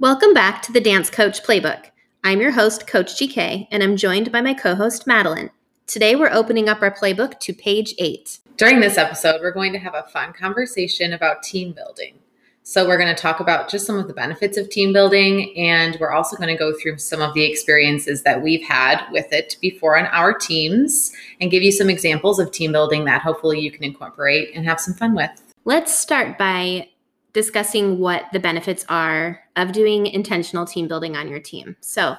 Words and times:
Welcome 0.00 0.32
back 0.32 0.62
to 0.62 0.70
the 0.70 0.80
Dance 0.80 1.10
Coach 1.10 1.42
Playbook. 1.42 1.86
I'm 2.22 2.40
your 2.40 2.52
host, 2.52 2.86
Coach 2.86 3.16
GK, 3.16 3.66
and 3.72 3.82
I'm 3.82 3.96
joined 3.96 4.30
by 4.30 4.40
my 4.40 4.54
co 4.54 4.76
host, 4.76 5.08
Madeline. 5.08 5.50
Today, 5.88 6.14
we're 6.14 6.30
opening 6.30 6.68
up 6.68 6.82
our 6.82 6.94
playbook 6.94 7.40
to 7.40 7.52
page 7.52 7.96
eight. 7.98 8.38
During 8.56 8.78
this 8.78 8.96
episode, 8.96 9.40
we're 9.40 9.50
going 9.50 9.72
to 9.72 9.78
have 9.80 9.96
a 9.96 10.04
fun 10.04 10.34
conversation 10.34 11.12
about 11.14 11.42
team 11.42 11.72
building. 11.72 12.14
So, 12.62 12.86
we're 12.86 12.96
going 12.96 13.12
to 13.12 13.20
talk 13.20 13.40
about 13.40 13.68
just 13.68 13.86
some 13.86 13.98
of 13.98 14.06
the 14.06 14.14
benefits 14.14 14.56
of 14.56 14.70
team 14.70 14.92
building, 14.92 15.52
and 15.58 15.96
we're 15.98 16.12
also 16.12 16.36
going 16.36 16.56
to 16.56 16.56
go 16.56 16.72
through 16.80 16.98
some 16.98 17.20
of 17.20 17.34
the 17.34 17.42
experiences 17.42 18.22
that 18.22 18.40
we've 18.40 18.62
had 18.62 19.04
with 19.10 19.32
it 19.32 19.56
before 19.60 19.98
on 19.98 20.06
our 20.06 20.32
teams 20.32 21.12
and 21.40 21.50
give 21.50 21.64
you 21.64 21.72
some 21.72 21.90
examples 21.90 22.38
of 22.38 22.52
team 22.52 22.70
building 22.70 23.04
that 23.06 23.22
hopefully 23.22 23.58
you 23.58 23.72
can 23.72 23.82
incorporate 23.82 24.54
and 24.54 24.64
have 24.64 24.78
some 24.78 24.94
fun 24.94 25.16
with. 25.16 25.42
Let's 25.64 25.92
start 25.92 26.38
by 26.38 26.88
discussing 27.32 27.98
what 27.98 28.24
the 28.32 28.40
benefits 28.40 28.84
are 28.88 29.40
of 29.56 29.72
doing 29.72 30.06
intentional 30.06 30.66
team 30.66 30.88
building 30.88 31.16
on 31.16 31.28
your 31.28 31.40
team. 31.40 31.76
So, 31.80 32.16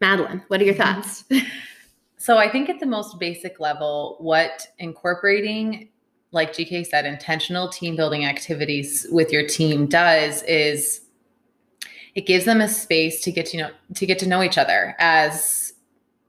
Madeline, 0.00 0.42
what 0.48 0.60
are 0.60 0.64
your 0.64 0.74
Mm-hmm. 0.74 1.00
thoughts? 1.00 1.24
So, 2.18 2.38
I 2.38 2.50
think 2.50 2.70
at 2.70 2.80
the 2.80 2.86
most 2.86 3.20
basic 3.20 3.60
level, 3.60 4.16
what 4.18 4.66
incorporating, 4.78 5.90
like 6.32 6.54
GK 6.54 6.84
said, 6.86 7.04
intentional 7.04 7.68
team 7.68 7.94
building 7.94 8.24
activities 8.24 9.06
with 9.12 9.30
your 9.30 9.46
team 9.46 9.86
does 9.86 10.42
is 10.44 11.02
it 12.16 12.24
gives 12.26 12.46
them 12.46 12.62
a 12.62 12.68
space 12.68 13.20
to 13.22 13.30
get 13.30 13.46
to 13.46 13.58
know 13.58 13.70
to 13.94 14.06
get 14.06 14.18
to 14.18 14.26
know 14.26 14.42
each 14.42 14.58
other 14.58 14.96
as 14.98 15.74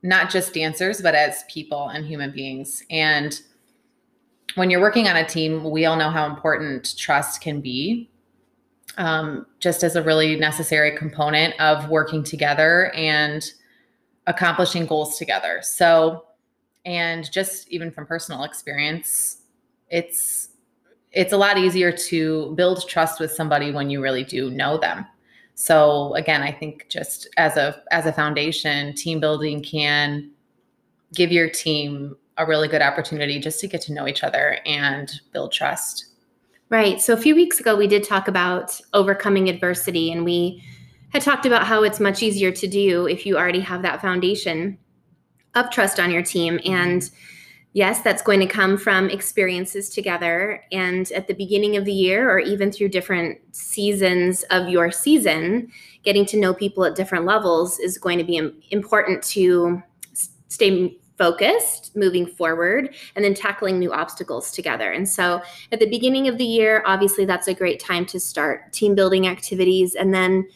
not 0.03 0.29
just 0.29 0.53
dancers 0.53 1.01
but 1.01 1.15
as 1.15 1.43
people 1.49 1.87
and 1.87 2.05
human 2.05 2.31
beings 2.31 2.83
and 2.91 3.41
when 4.55 4.69
you're 4.69 4.81
working 4.81 5.07
on 5.07 5.15
a 5.15 5.25
team 5.25 5.63
we 5.63 5.85
all 5.85 5.95
know 5.95 6.11
how 6.11 6.25
important 6.27 6.95
trust 6.97 7.41
can 7.41 7.61
be 7.61 8.09
um, 8.97 9.45
just 9.59 9.83
as 9.83 9.95
a 9.95 10.01
really 10.01 10.35
necessary 10.35 10.97
component 10.97 11.59
of 11.59 11.89
working 11.89 12.23
together 12.23 12.91
and 12.95 13.51
accomplishing 14.25 14.85
goals 14.85 15.17
together. 15.17 15.59
So 15.61 16.25
and 16.87 17.29
just 17.31 17.67
even 17.69 17.91
from 17.91 18.05
personal 18.05 18.43
experience 18.43 19.41
it's 19.89 20.49
it's 21.11 21.33
a 21.33 21.37
lot 21.37 21.57
easier 21.57 21.91
to 21.91 22.53
build 22.55 22.87
trust 22.87 23.19
with 23.19 23.31
somebody 23.31 23.71
when 23.71 23.89
you 23.89 24.01
really 24.01 24.23
do 24.23 24.49
know 24.49 24.77
them. 24.77 25.05
So 25.55 26.13
again 26.15 26.41
i 26.41 26.51
think 26.51 26.87
just 26.89 27.27
as 27.37 27.57
a 27.57 27.81
as 27.91 28.05
a 28.05 28.13
foundation 28.13 28.93
team 28.93 29.19
building 29.19 29.61
can 29.61 30.31
give 31.13 31.31
your 31.31 31.49
team 31.49 32.15
a 32.37 32.45
really 32.45 32.67
good 32.67 32.81
opportunity 32.81 33.39
just 33.39 33.59
to 33.59 33.67
get 33.67 33.81
to 33.81 33.93
know 33.93 34.07
each 34.07 34.23
other 34.23 34.59
and 34.65 35.19
build 35.33 35.51
trust 35.51 36.05
Right. 36.69 37.01
So 37.01 37.13
a 37.13 37.17
few 37.17 37.33
weeks 37.33 37.61
ago, 37.61 37.77
we 37.77 37.87
did 37.87 38.03
talk 38.03 38.27
about 38.27 38.79
overcoming 38.93 39.47
adversity, 39.47 40.11
and 40.11 40.25
we 40.25 40.61
had 41.09 41.21
talked 41.21 41.45
about 41.45 41.65
how 41.65 41.83
it's 41.83 42.01
much 42.01 42.21
easier 42.21 42.51
to 42.51 42.67
do 42.67 43.07
if 43.07 43.25
you 43.25 43.37
already 43.37 43.61
have 43.61 43.81
that 43.83 44.01
foundation 44.01 44.77
of 45.55 45.69
trust 45.71 45.97
on 45.97 46.11
your 46.11 46.21
team. 46.21 46.59
And 46.65 47.09
yes, 47.71 48.01
that's 48.01 48.21
going 48.21 48.41
to 48.41 48.47
come 48.47 48.77
from 48.77 49.09
experiences 49.09 49.89
together. 49.89 50.61
And 50.73 51.09
at 51.13 51.27
the 51.27 51.33
beginning 51.33 51.77
of 51.77 51.85
the 51.85 51.93
year, 51.93 52.29
or 52.29 52.39
even 52.39 52.71
through 52.71 52.89
different 52.89 53.39
seasons 53.55 54.43
of 54.51 54.67
your 54.67 54.91
season, 54.91 55.71
getting 56.03 56.25
to 56.25 56.37
know 56.37 56.53
people 56.53 56.83
at 56.83 56.95
different 56.95 57.23
levels 57.23 57.79
is 57.79 57.97
going 57.97 58.17
to 58.17 58.25
be 58.25 58.51
important 58.71 59.23
to 59.23 59.81
stay 60.49 60.97
focused 61.17 61.95
moving 61.95 62.25
forward 62.25 62.93
and 63.15 63.25
then 63.25 63.33
tackling 63.33 63.79
new 63.79 63.91
obstacles 63.91 64.51
together. 64.51 64.91
And 64.91 65.09
so 65.09 65.41
at 65.71 65.79
the 65.79 65.89
beginning 65.89 66.27
of 66.27 66.37
the 66.37 66.45
year, 66.45 66.83
obviously 66.85 67.25
that's 67.25 67.47
a 67.47 67.53
great 67.53 67.79
time 67.79 68.05
to 68.07 68.19
start 68.19 68.71
team 68.71 68.95
building 68.95 69.27
activities. 69.27 69.95
And 69.95 70.13
then 70.13 70.47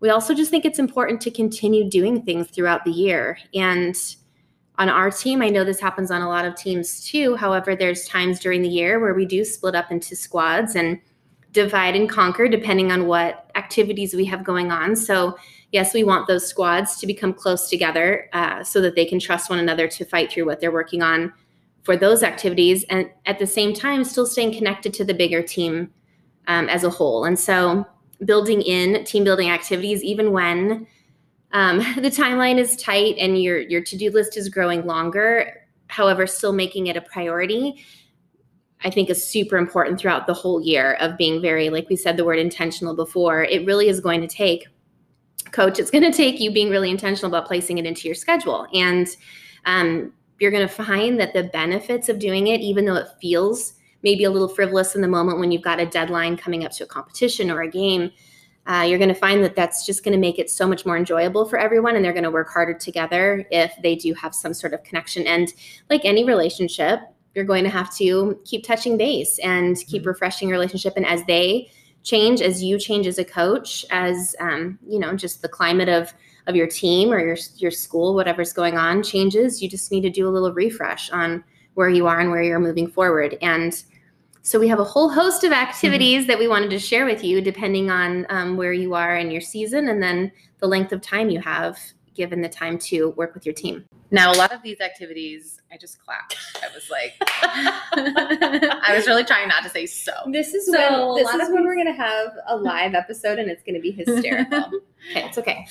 we 0.00 0.10
also 0.10 0.34
just 0.34 0.50
think 0.50 0.64
it's 0.64 0.78
important 0.78 1.20
to 1.22 1.30
continue 1.30 1.88
doing 1.88 2.22
things 2.22 2.48
throughout 2.48 2.84
the 2.84 2.90
year. 2.90 3.38
And 3.54 3.96
on 4.78 4.88
our 4.88 5.10
team, 5.10 5.42
I 5.42 5.48
know 5.48 5.64
this 5.64 5.80
happens 5.80 6.10
on 6.10 6.22
a 6.22 6.28
lot 6.28 6.44
of 6.44 6.56
teams 6.56 7.06
too. 7.06 7.36
However, 7.36 7.76
there's 7.76 8.06
times 8.06 8.40
during 8.40 8.62
the 8.62 8.68
year 8.68 8.98
where 9.00 9.14
we 9.14 9.24
do 9.24 9.44
split 9.44 9.74
up 9.74 9.90
into 9.90 10.16
squads 10.16 10.74
and 10.74 11.00
divide 11.52 11.94
and 11.94 12.08
conquer 12.08 12.48
depending 12.48 12.90
on 12.90 13.06
what 13.06 13.50
activities 13.54 14.14
we 14.14 14.24
have 14.24 14.42
going 14.42 14.72
on. 14.72 14.96
So, 14.96 15.36
yes, 15.72 15.94
we 15.94 16.04
want 16.04 16.28
those 16.28 16.46
squads 16.46 16.96
to 16.98 17.06
become 17.06 17.32
close 17.32 17.68
together 17.68 18.28
uh, 18.32 18.62
so 18.62 18.80
that 18.80 18.94
they 18.94 19.04
can 19.04 19.18
trust 19.18 19.50
one 19.50 19.58
another 19.58 19.88
to 19.88 20.04
fight 20.04 20.30
through 20.30 20.46
what 20.46 20.60
they're 20.60 20.72
working 20.72 21.02
on 21.02 21.32
for 21.82 21.96
those 21.96 22.22
activities 22.22 22.84
and 22.90 23.10
at 23.26 23.40
the 23.40 23.46
same 23.46 23.74
time 23.74 24.04
still 24.04 24.26
staying 24.26 24.52
connected 24.52 24.94
to 24.94 25.04
the 25.04 25.14
bigger 25.14 25.42
team 25.42 25.90
um, 26.46 26.68
as 26.68 26.84
a 26.84 26.90
whole. 26.90 27.24
And 27.24 27.38
so 27.38 27.84
building 28.24 28.62
in 28.62 29.04
team 29.04 29.24
building 29.24 29.50
activities 29.50 30.02
even 30.02 30.32
when 30.32 30.86
um, 31.52 31.78
the 31.96 32.10
timeline 32.10 32.58
is 32.58 32.76
tight 32.76 33.16
and 33.18 33.42
your 33.42 33.58
your 33.58 33.82
to-do 33.82 34.10
list 34.10 34.36
is 34.36 34.48
growing 34.48 34.86
longer 34.86 35.66
however 35.88 36.26
still 36.26 36.52
making 36.52 36.86
it 36.86 36.96
a 36.96 37.00
priority 37.00 37.84
i 38.84 38.90
think 38.90 39.10
is 39.10 39.26
super 39.26 39.56
important 39.56 39.98
throughout 39.98 40.26
the 40.26 40.34
whole 40.34 40.60
year 40.60 40.94
of 40.94 41.16
being 41.16 41.42
very 41.42 41.68
like 41.68 41.88
we 41.88 41.96
said 41.96 42.16
the 42.16 42.24
word 42.24 42.38
intentional 42.38 42.94
before 42.94 43.42
it 43.44 43.66
really 43.66 43.88
is 43.88 44.00
going 44.00 44.20
to 44.20 44.28
take 44.28 44.66
coach 45.52 45.78
it's 45.78 45.90
going 45.90 46.02
to 46.02 46.16
take 46.16 46.40
you 46.40 46.50
being 46.50 46.70
really 46.70 46.90
intentional 46.90 47.30
about 47.30 47.46
placing 47.46 47.78
it 47.78 47.86
into 47.86 48.08
your 48.08 48.14
schedule 48.14 48.66
and 48.74 49.16
um, 49.64 50.12
you're 50.42 50.50
going 50.50 50.66
to 50.66 50.74
find 50.74 51.20
that 51.20 51.32
the 51.34 51.44
benefits 51.44 52.08
of 52.08 52.18
doing 52.18 52.48
it, 52.48 52.60
even 52.60 52.84
though 52.84 52.96
it 52.96 53.06
feels 53.20 53.74
maybe 54.02 54.24
a 54.24 54.30
little 54.30 54.48
frivolous 54.48 54.96
in 54.96 55.00
the 55.00 55.06
moment 55.06 55.38
when 55.38 55.52
you've 55.52 55.62
got 55.62 55.78
a 55.78 55.86
deadline 55.86 56.36
coming 56.36 56.64
up 56.64 56.72
to 56.72 56.82
a 56.82 56.86
competition 56.86 57.48
or 57.48 57.62
a 57.62 57.70
game, 57.70 58.10
uh, 58.66 58.84
you're 58.88 58.98
going 58.98 59.08
to 59.08 59.14
find 59.14 59.44
that 59.44 59.54
that's 59.54 59.86
just 59.86 60.02
going 60.02 60.12
to 60.12 60.18
make 60.18 60.40
it 60.40 60.50
so 60.50 60.66
much 60.66 60.84
more 60.84 60.96
enjoyable 60.96 61.44
for 61.44 61.58
everyone. 61.60 61.94
And 61.94 62.04
they're 62.04 62.12
going 62.12 62.24
to 62.24 62.30
work 62.30 62.48
harder 62.48 62.74
together 62.74 63.46
if 63.52 63.72
they 63.84 63.94
do 63.94 64.14
have 64.14 64.34
some 64.34 64.52
sort 64.52 64.74
of 64.74 64.82
connection. 64.82 65.26
And 65.28 65.52
like 65.90 66.04
any 66.04 66.24
relationship, 66.24 66.98
you're 67.36 67.44
going 67.44 67.62
to 67.62 67.70
have 67.70 67.94
to 67.98 68.40
keep 68.44 68.64
touching 68.64 68.96
base 68.96 69.38
and 69.38 69.76
keep 69.86 70.02
Mhm. 70.02 70.06
refreshing 70.06 70.48
your 70.48 70.58
relationship. 70.58 70.94
And 70.96 71.06
as 71.06 71.24
they 71.26 71.70
change, 72.02 72.40
as 72.40 72.62
you 72.62 72.78
change 72.78 73.06
as 73.06 73.18
a 73.18 73.24
coach, 73.24 73.84
as 73.90 74.34
um, 74.40 74.78
you 74.86 74.98
know, 74.98 75.14
just 75.14 75.42
the 75.42 75.48
climate 75.48 75.88
of 75.88 76.12
of 76.48 76.56
your 76.56 76.66
team 76.66 77.12
or 77.12 77.20
your 77.20 77.36
your 77.56 77.70
school, 77.70 78.14
whatever's 78.14 78.52
going 78.52 78.76
on, 78.76 79.02
changes. 79.02 79.62
You 79.62 79.68
just 79.68 79.92
need 79.92 80.02
to 80.02 80.10
do 80.10 80.28
a 80.28 80.30
little 80.30 80.52
refresh 80.52 81.10
on 81.10 81.44
where 81.74 81.88
you 81.88 82.06
are 82.06 82.20
and 82.20 82.30
where 82.30 82.42
you're 82.42 82.60
moving 82.60 82.88
forward. 82.88 83.38
And 83.40 83.82
so 84.42 84.58
we 84.58 84.68
have 84.68 84.80
a 84.80 84.84
whole 84.84 85.08
host 85.08 85.44
of 85.44 85.52
activities 85.52 86.26
that 86.26 86.38
we 86.38 86.48
wanted 86.48 86.70
to 86.70 86.78
share 86.78 87.06
with 87.06 87.22
you, 87.22 87.40
depending 87.40 87.90
on 87.90 88.26
um, 88.28 88.56
where 88.56 88.72
you 88.72 88.92
are 88.94 89.16
in 89.16 89.30
your 89.30 89.40
season, 89.40 89.88
and 89.88 90.02
then 90.02 90.32
the 90.58 90.66
length 90.66 90.92
of 90.92 91.00
time 91.00 91.30
you 91.30 91.40
have 91.40 91.78
given 92.14 92.40
the 92.40 92.48
time 92.48 92.78
to 92.78 93.10
work 93.10 93.34
with 93.34 93.44
your 93.46 93.54
team. 93.54 93.84
now 94.10 94.30
a 94.32 94.36
lot 94.36 94.52
of 94.52 94.62
these 94.62 94.80
activities 94.80 95.60
i 95.72 95.76
just 95.76 95.98
clapped 96.04 96.36
i 96.62 96.68
was 96.74 96.90
like 96.90 97.14
i 98.88 98.92
was 98.94 99.06
really 99.06 99.24
trying 99.24 99.48
not 99.48 99.62
to 99.62 99.68
say 99.70 99.86
so 99.86 100.12
This 100.30 100.54
is 100.54 100.66
So, 100.66 101.14
when 101.14 101.22
this 101.24 101.32
is 101.34 101.50
when 101.50 101.64
we're 101.64 101.76
gonna 101.76 101.92
have 101.92 102.32
a 102.48 102.56
live 102.56 102.94
episode, 102.94 103.38
and 103.38 103.50
it's 103.50 103.62
gonna 103.62 103.80
be 103.80 103.90
hysterical. 104.00 104.58
okay, 105.10 105.26
it's 105.26 105.38
okay. 105.38 105.66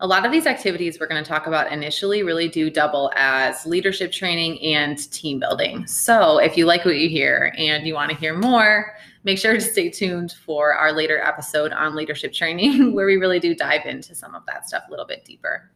A 0.00 0.06
lot 0.06 0.24
of 0.24 0.32
these 0.32 0.46
activities 0.46 0.98
we're 0.98 1.06
going 1.06 1.22
to 1.22 1.28
talk 1.28 1.46
about 1.46 1.70
initially 1.70 2.22
really 2.22 2.48
do 2.48 2.70
double 2.70 3.12
as 3.16 3.66
leadership 3.66 4.10
training 4.10 4.60
and 4.62 5.10
team 5.12 5.38
building. 5.38 5.86
So, 5.86 6.38
if 6.38 6.56
you 6.56 6.64
like 6.64 6.84
what 6.84 6.96
you 6.96 7.08
hear 7.08 7.54
and 7.58 7.86
you 7.86 7.94
want 7.94 8.10
to 8.10 8.16
hear 8.16 8.36
more, 8.36 8.94
make 9.24 9.38
sure 9.38 9.52
to 9.52 9.60
stay 9.60 9.90
tuned 9.90 10.32
for 10.44 10.72
our 10.72 10.92
later 10.92 11.20
episode 11.20 11.72
on 11.72 11.94
leadership 11.94 12.32
training, 12.32 12.92
where 12.94 13.06
we 13.06 13.16
really 13.16 13.38
do 13.40 13.54
dive 13.54 13.84
into 13.84 14.14
some 14.14 14.34
of 14.34 14.44
that 14.46 14.66
stuff 14.66 14.84
a 14.88 14.90
little 14.90 15.06
bit 15.06 15.24
deeper. 15.24 15.70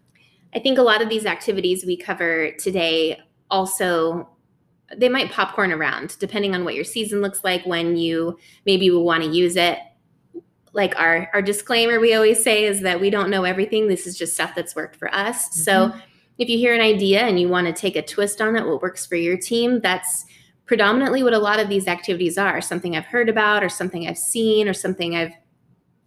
I 0.55 0.59
think 0.59 0.79
a 0.79 0.83
lot 0.83 1.03
of 1.03 1.09
these 1.09 1.27
activities 1.27 1.85
we 1.85 1.97
cover 1.97 2.53
today 2.53 3.21
also 3.51 4.29
they 4.97 5.09
might 5.09 5.33
popcorn 5.33 5.73
around 5.73 6.17
depending 6.19 6.55
on 6.55 6.65
what 6.65 6.75
your 6.75 6.85
season 6.85 7.21
looks 7.21 7.43
like 7.43 7.65
when 7.65 7.97
you 7.97 8.39
maybe 8.67 8.91
will 8.91 9.05
want 9.05 9.23
to 9.23 9.31
use 9.31 9.57
it 9.57 9.79
like 10.75 10.99
our 10.99 11.31
our 11.33 11.41
disclaimer 11.41 12.01
we 12.01 12.15
always 12.15 12.43
say 12.43 12.65
is 12.65 12.81
that 12.81 13.01
we 13.01 13.09
don't 13.09 13.31
know 13.31 13.45
everything. 13.45 13.89
This 13.89 14.07
is 14.07 14.19
just 14.19 14.35
stuff 14.35 14.55
that's 14.55 14.77
worked 14.77 14.97
for 14.97 15.13
us. 15.15 15.55
So 15.55 15.93
if 16.37 16.49
you 16.49 16.59
hear 16.59 16.75
an 16.75 16.81
idea 16.81 17.21
and 17.23 17.39
you 17.41 17.49
want 17.49 17.69
to 17.69 17.73
take 17.73 17.97
a 17.97 18.03
twist 18.03 18.41
on 18.41 18.57
it 18.57 18.67
what 18.67 18.83
works 18.83 19.07
for 19.07 19.15
your 19.15 19.37
team 19.37 19.81
that's 19.81 20.27
predominantly 20.67 21.23
what 21.23 21.33
a 21.33 21.39
lot 21.39 21.61
of 21.61 21.69
these 21.69 21.87
activities 21.87 22.37
are. 22.37 22.61
Something 22.61 22.97
i've 22.97 23.05
heard 23.07 23.29
about 23.29 23.63
or 23.63 23.69
something 23.69 24.09
i've 24.09 24.19
seen 24.19 24.69
or 24.69 24.75
something 24.75 25.17
i've 25.17 25.33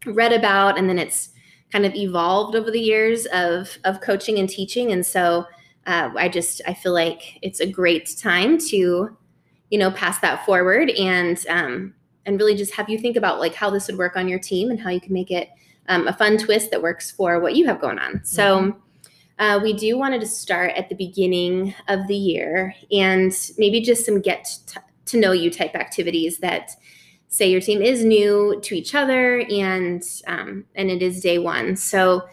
read 0.05 0.33
about 0.33 0.77
and 0.77 0.89
then 0.89 0.99
it's 0.99 1.29
kind 1.71 1.85
of 1.85 1.95
evolved 1.95 2.55
over 2.55 2.69
the 2.69 2.79
years 2.79 3.25
of 3.27 3.77
of 3.85 4.01
coaching 4.01 4.37
and 4.37 4.49
teaching. 4.49 4.91
And 4.91 5.05
so 5.05 5.45
uh, 5.85 6.09
i 6.17 6.27
just 6.27 6.61
i 6.67 6.73
feel 6.73 6.93
like 6.93 7.39
it's 7.41 7.61
a 7.61 7.71
great 7.71 8.17
time 8.17 8.57
to 8.57 9.17
you 9.69 9.79
know 9.79 9.91
pass 9.91 10.19
that 10.19 10.45
forward 10.45 10.89
and 10.91 11.45
um, 11.49 11.93
and 12.27 12.37
really 12.37 12.55
just 12.55 12.73
have 12.75 12.89
you 12.89 12.99
think 12.99 13.15
about 13.15 13.39
like 13.39 13.55
how 13.55 13.69
this 13.69 13.87
would 13.87 13.97
work 13.97 14.15
on 14.15 14.27
your 14.27 14.37
team 14.37 14.69
and 14.69 14.79
how 14.79 14.89
you 14.89 15.01
can 15.01 15.13
make 15.13 15.31
it 15.31 15.49
um, 15.87 16.07
a 16.07 16.13
fun 16.13 16.37
twist 16.37 16.69
that 16.71 16.81
works 16.81 17.09
for 17.09 17.39
what 17.39 17.55
you 17.55 17.65
have 17.65 17.81
going 17.81 17.97
on. 17.97 18.21
So 18.23 18.75
uh, 19.39 19.59
we 19.63 19.73
do 19.73 19.97
wanted 19.97 20.19
to 20.19 20.27
start 20.27 20.71
at 20.75 20.89
the 20.89 20.95
beginning 20.95 21.73
of 21.87 22.05
the 22.07 22.15
year 22.15 22.75
and 22.91 23.31
maybe 23.57 23.81
just 23.81 24.05
some 24.05 24.19
get 24.19 24.57
t- 24.67 24.79
to 25.05 25.19
know 25.19 25.31
you 25.31 25.49
type 25.49 25.75
activities 25.75 26.39
that 26.39 26.71
say 27.29 27.49
your 27.49 27.61
team 27.61 27.81
is 27.81 28.03
new 28.03 28.59
to 28.63 28.75
each 28.75 28.93
other 28.93 29.41
and 29.49 30.03
um, 30.27 30.65
and 30.75 30.89
it 30.91 31.01
is 31.01 31.21
day 31.21 31.37
one. 31.37 31.75
So 31.75 32.27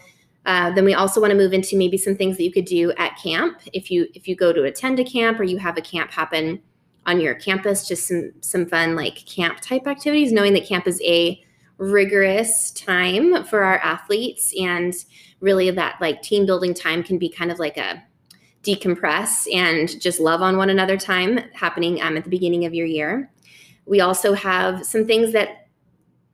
uh, 0.46 0.70
then 0.72 0.84
we 0.84 0.94
also 0.94 1.20
want 1.20 1.30
to 1.30 1.36
move 1.36 1.52
into 1.52 1.76
maybe 1.76 1.96
some 1.96 2.16
things 2.16 2.36
that 2.36 2.42
you 2.42 2.52
could 2.52 2.64
do 2.64 2.92
at 2.92 3.16
camp. 3.16 3.60
If 3.72 3.90
you 3.90 4.08
if 4.14 4.26
you 4.26 4.34
go 4.34 4.52
to 4.52 4.64
attend 4.64 4.98
a 4.98 5.04
camp 5.04 5.38
or 5.38 5.44
you 5.44 5.58
have 5.58 5.76
a 5.76 5.82
camp 5.82 6.10
happen 6.10 6.60
on 7.06 7.20
your 7.20 7.34
campus. 7.34 7.86
Just 7.86 8.08
some 8.08 8.32
some 8.40 8.66
fun 8.66 8.94
like 8.96 9.24
camp 9.26 9.60
type 9.60 9.86
activities, 9.86 10.32
knowing 10.32 10.52
that 10.54 10.66
camp 10.66 10.86
is 10.86 11.00
a 11.02 11.42
rigorous 11.78 12.70
time 12.70 13.44
for 13.44 13.64
our 13.64 13.78
athletes 13.78 14.54
and 14.58 14.94
really 15.40 15.70
that 15.70 16.00
like 16.00 16.22
team 16.22 16.46
building 16.46 16.72
time 16.72 17.02
can 17.02 17.18
be 17.18 17.28
kind 17.28 17.50
of 17.50 17.58
like 17.58 17.76
a 17.76 18.02
decompress 18.62 19.52
and 19.52 20.00
just 20.00 20.20
love 20.20 20.40
on 20.40 20.56
one 20.56 20.70
another 20.70 20.96
time 20.96 21.38
happening 21.52 22.00
um, 22.00 22.16
at 22.16 22.24
the 22.24 22.30
beginning 22.30 22.64
of 22.64 22.72
your 22.72 22.86
year 22.86 23.30
we 23.86 24.00
also 24.00 24.32
have 24.32 24.84
some 24.84 25.04
things 25.04 25.32
that 25.32 25.68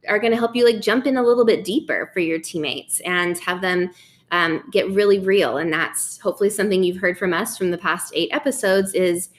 are 0.08 0.19
going 0.19 0.31
to 0.31 0.37
help 0.37 0.55
you 0.55 0.64
like 0.64 0.81
jump 0.81 1.06
in 1.06 1.17
a 1.17 1.22
little 1.22 1.44
bit 1.44 1.64
deeper 1.64 2.11
for 2.12 2.20
your 2.20 2.38
teammates 2.38 3.00
and 3.00 3.38
have 3.38 3.61
them 3.61 3.90
um, 4.32 4.62
get 4.70 4.88
really 4.90 5.19
real 5.19 5.56
and 5.56 5.72
that's 5.72 6.19
hopefully 6.19 6.50
something 6.50 6.84
you've 6.84 7.00
heard 7.00 7.19
from 7.19 7.32
us 7.32 7.58
from 7.58 7.70
the 7.70 7.78
past 7.78 8.12
eight 8.14 8.28
episodes 8.32 8.94
is 8.94 9.31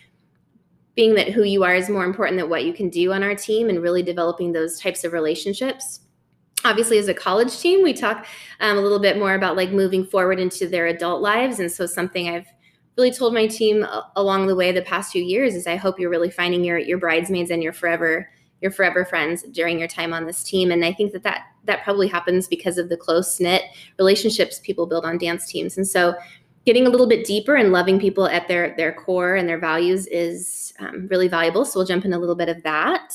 being 0.95 1.15
that 1.15 1.29
who 1.29 1.43
you 1.43 1.63
are 1.63 1.75
is 1.75 1.89
more 1.89 2.05
important 2.05 2.39
than 2.39 2.49
what 2.49 2.65
you 2.65 2.73
can 2.73 2.89
do 2.89 3.13
on 3.13 3.23
our 3.23 3.35
team 3.35 3.69
and 3.69 3.81
really 3.81 4.03
developing 4.03 4.51
those 4.51 4.79
types 4.79 5.03
of 5.03 5.13
relationships. 5.13 6.01
Obviously 6.63 6.97
as 6.97 7.07
a 7.07 7.13
college 7.13 7.59
team 7.59 7.81
we 7.81 7.93
talk 7.93 8.25
um, 8.59 8.77
a 8.77 8.81
little 8.81 8.99
bit 8.99 9.17
more 9.17 9.33
about 9.33 9.55
like 9.55 9.71
moving 9.71 10.05
forward 10.05 10.39
into 10.39 10.67
their 10.67 10.87
adult 10.87 11.21
lives. 11.21 11.59
And 11.59 11.71
so 11.71 11.85
something 11.85 12.29
i've 12.29 12.47
really 12.97 13.11
told 13.11 13.33
my 13.33 13.47
team 13.47 13.85
along 14.15 14.47
the 14.47 14.55
way 14.55 14.71
the 14.71 14.81
past 14.81 15.11
few 15.11 15.23
years 15.23 15.55
is 15.55 15.65
I 15.65 15.75
hope 15.75 15.99
you're 15.99 16.09
really 16.09 16.29
finding 16.29 16.63
your 16.63 16.77
your 16.77 16.97
bridesmaids 16.97 17.49
and 17.49 17.63
your 17.63 17.73
forever 17.73 18.29
your 18.61 18.71
forever 18.71 19.03
friends 19.03 19.43
during 19.51 19.79
your 19.79 19.87
time 19.87 20.13
on 20.13 20.25
this 20.25 20.43
team. 20.43 20.69
And 20.71 20.85
I 20.85 20.93
think 20.93 21.13
that 21.13 21.23
that 21.23 21.41
that 21.65 21.83
probably 21.83 22.07
happens 22.07 22.47
because 22.47 22.77
of 22.77 22.89
the 22.89 22.97
close 22.97 23.39
knit 23.39 23.63
relationships 23.97 24.59
people 24.59 24.85
build 24.85 25.05
on 25.05 25.17
dance 25.17 25.47
teams. 25.47 25.77
And 25.77 25.87
so 25.87 26.15
getting 26.65 26.85
a 26.85 26.89
little 26.89 27.07
bit 27.07 27.25
deeper 27.25 27.55
and 27.55 27.71
loving 27.71 27.99
people 27.99 28.27
at 28.27 28.47
their 28.47 28.75
their 28.77 28.93
core 28.93 29.35
and 29.35 29.47
their 29.47 29.59
values 29.59 30.07
is 30.07 30.73
um, 30.79 31.07
really 31.07 31.27
valuable. 31.27 31.65
So 31.65 31.79
we'll 31.79 31.87
jump 31.87 32.05
in 32.05 32.13
a 32.13 32.19
little 32.19 32.35
bit 32.35 32.49
of 32.49 32.61
that. 32.63 33.13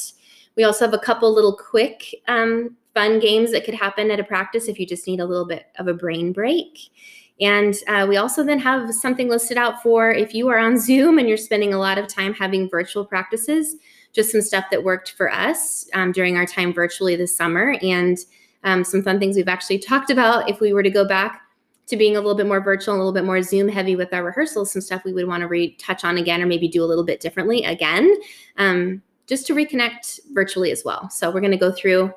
We 0.57 0.65
also 0.65 0.85
have 0.85 0.95
a 0.95 0.99
couple 0.99 1.33
little 1.35 1.57
quick 1.57 2.15
um, 2.29 2.77
fun 2.95 3.21
games 3.21 3.53
that 3.53 3.65
could 3.65 3.75
happen 3.75 4.11
at 4.11 4.21
a 4.21 4.25
practice 4.25 4.69
if 4.69 4.79
you 4.79 4.87
just 4.87 5.07
need 5.07 5.21
a 5.21 5.27
little 5.27 5.47
bit 5.47 5.67
of 5.79 5.87
a 5.87 5.95
brain 5.95 6.33
break. 6.33 6.79
And 7.39 7.75
uh, 7.87 8.07
we 8.09 8.17
also 8.17 8.43
then 8.43 8.59
have 8.61 8.95
something 8.95 9.29
listed 9.29 9.59
out 9.59 9.83
for 9.83 10.11
if 10.11 10.33
you 10.33 10.49
are 10.49 10.59
on 10.59 10.79
Zoom 10.79 11.19
and 11.19 11.29
you're 11.29 11.37
spending 11.37 11.75
a 11.75 11.79
lot 11.79 11.99
of 11.99 12.09
time 12.09 12.33
having 12.33 12.71
virtual 12.71 13.05
practices, 13.05 13.77
just 14.15 14.33
some 14.33 14.41
stuff 14.41 14.65
that 14.71 14.83
worked 14.83 15.13
for 15.13 15.31
us 15.31 15.87
um, 15.93 16.13
during 16.13 16.37
our 16.37 16.47
time 16.47 16.73
virtually 16.73 17.17
this 17.17 17.37
summer, 17.37 17.77
and 17.83 18.17
um, 18.65 18.83
some 18.83 19.03
fun 19.03 19.19
things 19.19 19.37
we've 19.37 19.47
actually 19.47 19.79
talked 19.79 20.11
about 20.11 20.49
if 20.49 20.61
we 20.61 20.73
were 20.73 20.83
to 20.83 20.91
go 20.91 21.07
back 21.07 21.43
to 21.87 21.97
being 21.97 22.17
a 22.17 22.21
little 22.21 22.35
bit 22.35 22.47
more 22.47 22.61
virtual, 22.61 22.95
a 22.95 22.99
little 22.99 23.13
bit 23.13 23.25
more 23.25 23.43
Zoom 23.43 23.69
heavy 23.69 23.97
with 23.97 24.13
our 24.13 24.25
rehearsals, 24.25 24.73
some 24.73 24.83
stuff 24.83 25.05
we 25.05 25.13
would 25.13 25.29
want 25.29 25.43
to 25.43 25.49
retouch 25.49 26.05
on 26.05 26.19
again 26.19 26.43
or 26.43 26.47
maybe 26.47 26.69
do 26.69 26.83
a 26.83 26.87
little 26.87 27.05
bit 27.05 27.21
differently 27.21 27.65
again, 27.65 28.13
um, 28.59 29.03
just 29.27 29.47
to 29.47 29.55
reconnect 29.55 30.21
virtually 30.33 30.73
as 30.73 30.83
well. 30.85 31.09
So 31.11 31.31
we're 31.31 31.41
going 31.41 31.53
to 31.53 31.57
go 31.57 31.71
through 31.71 32.13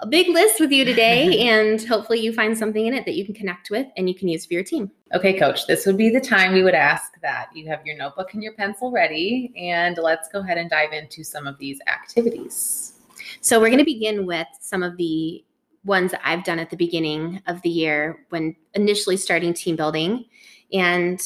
a 0.00 0.06
big 0.06 0.28
list 0.28 0.60
with 0.60 0.70
you 0.70 0.84
today, 0.84 1.40
and 1.48 1.82
hopefully 1.82 2.20
you 2.20 2.32
find 2.32 2.56
something 2.56 2.86
in 2.86 2.94
it 2.94 3.04
that 3.04 3.14
you 3.14 3.24
can 3.24 3.34
connect 3.34 3.70
with 3.70 3.86
and 3.96 4.08
you 4.08 4.14
can 4.14 4.28
use 4.28 4.46
for 4.46 4.54
your 4.54 4.62
team. 4.62 4.90
Okay, 5.12 5.36
coach, 5.36 5.66
this 5.66 5.86
would 5.86 5.96
be 5.96 6.10
the 6.10 6.20
time 6.20 6.52
we 6.52 6.62
would 6.62 6.74
ask 6.74 7.20
that 7.20 7.48
you 7.54 7.66
have 7.66 7.84
your 7.84 7.96
notebook 7.96 8.34
and 8.34 8.42
your 8.42 8.52
pencil 8.52 8.92
ready, 8.92 9.52
and 9.56 9.98
let's 10.00 10.28
go 10.28 10.40
ahead 10.40 10.58
and 10.58 10.70
dive 10.70 10.92
into 10.92 11.24
some 11.24 11.46
of 11.46 11.58
these 11.58 11.80
activities. 11.88 12.92
So, 13.40 13.58
we're 13.58 13.68
going 13.68 13.78
to 13.78 13.84
begin 13.84 14.26
with 14.26 14.46
some 14.60 14.82
of 14.82 14.96
the 14.96 15.44
ones 15.84 16.10
that 16.10 16.20
I've 16.24 16.44
done 16.44 16.58
at 16.58 16.70
the 16.70 16.76
beginning 16.76 17.42
of 17.46 17.62
the 17.62 17.70
year 17.70 18.24
when 18.30 18.56
initially 18.74 19.16
starting 19.16 19.54
team 19.54 19.76
building. 19.76 20.24
And 20.72 21.20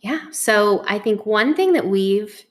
yeah, 0.00 0.30
so 0.30 0.84
I 0.86 0.98
think 0.98 1.26
one 1.26 1.54
thing 1.54 1.72
that 1.72 1.86
we've 1.86 2.44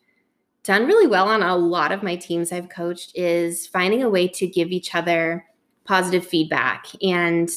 done 0.63 0.87
really 0.87 1.07
well 1.07 1.27
on 1.27 1.43
a 1.43 1.55
lot 1.55 1.91
of 1.91 2.03
my 2.03 2.15
teams 2.15 2.51
I've 2.51 2.69
coached 2.69 3.11
is 3.15 3.67
finding 3.67 4.01
a 4.01 4.09
way 4.09 4.27
to 4.29 4.47
give 4.47 4.71
each 4.71 4.95
other 4.95 5.45
positive 5.85 6.25
feedback. 6.25 6.87
And 7.01 7.49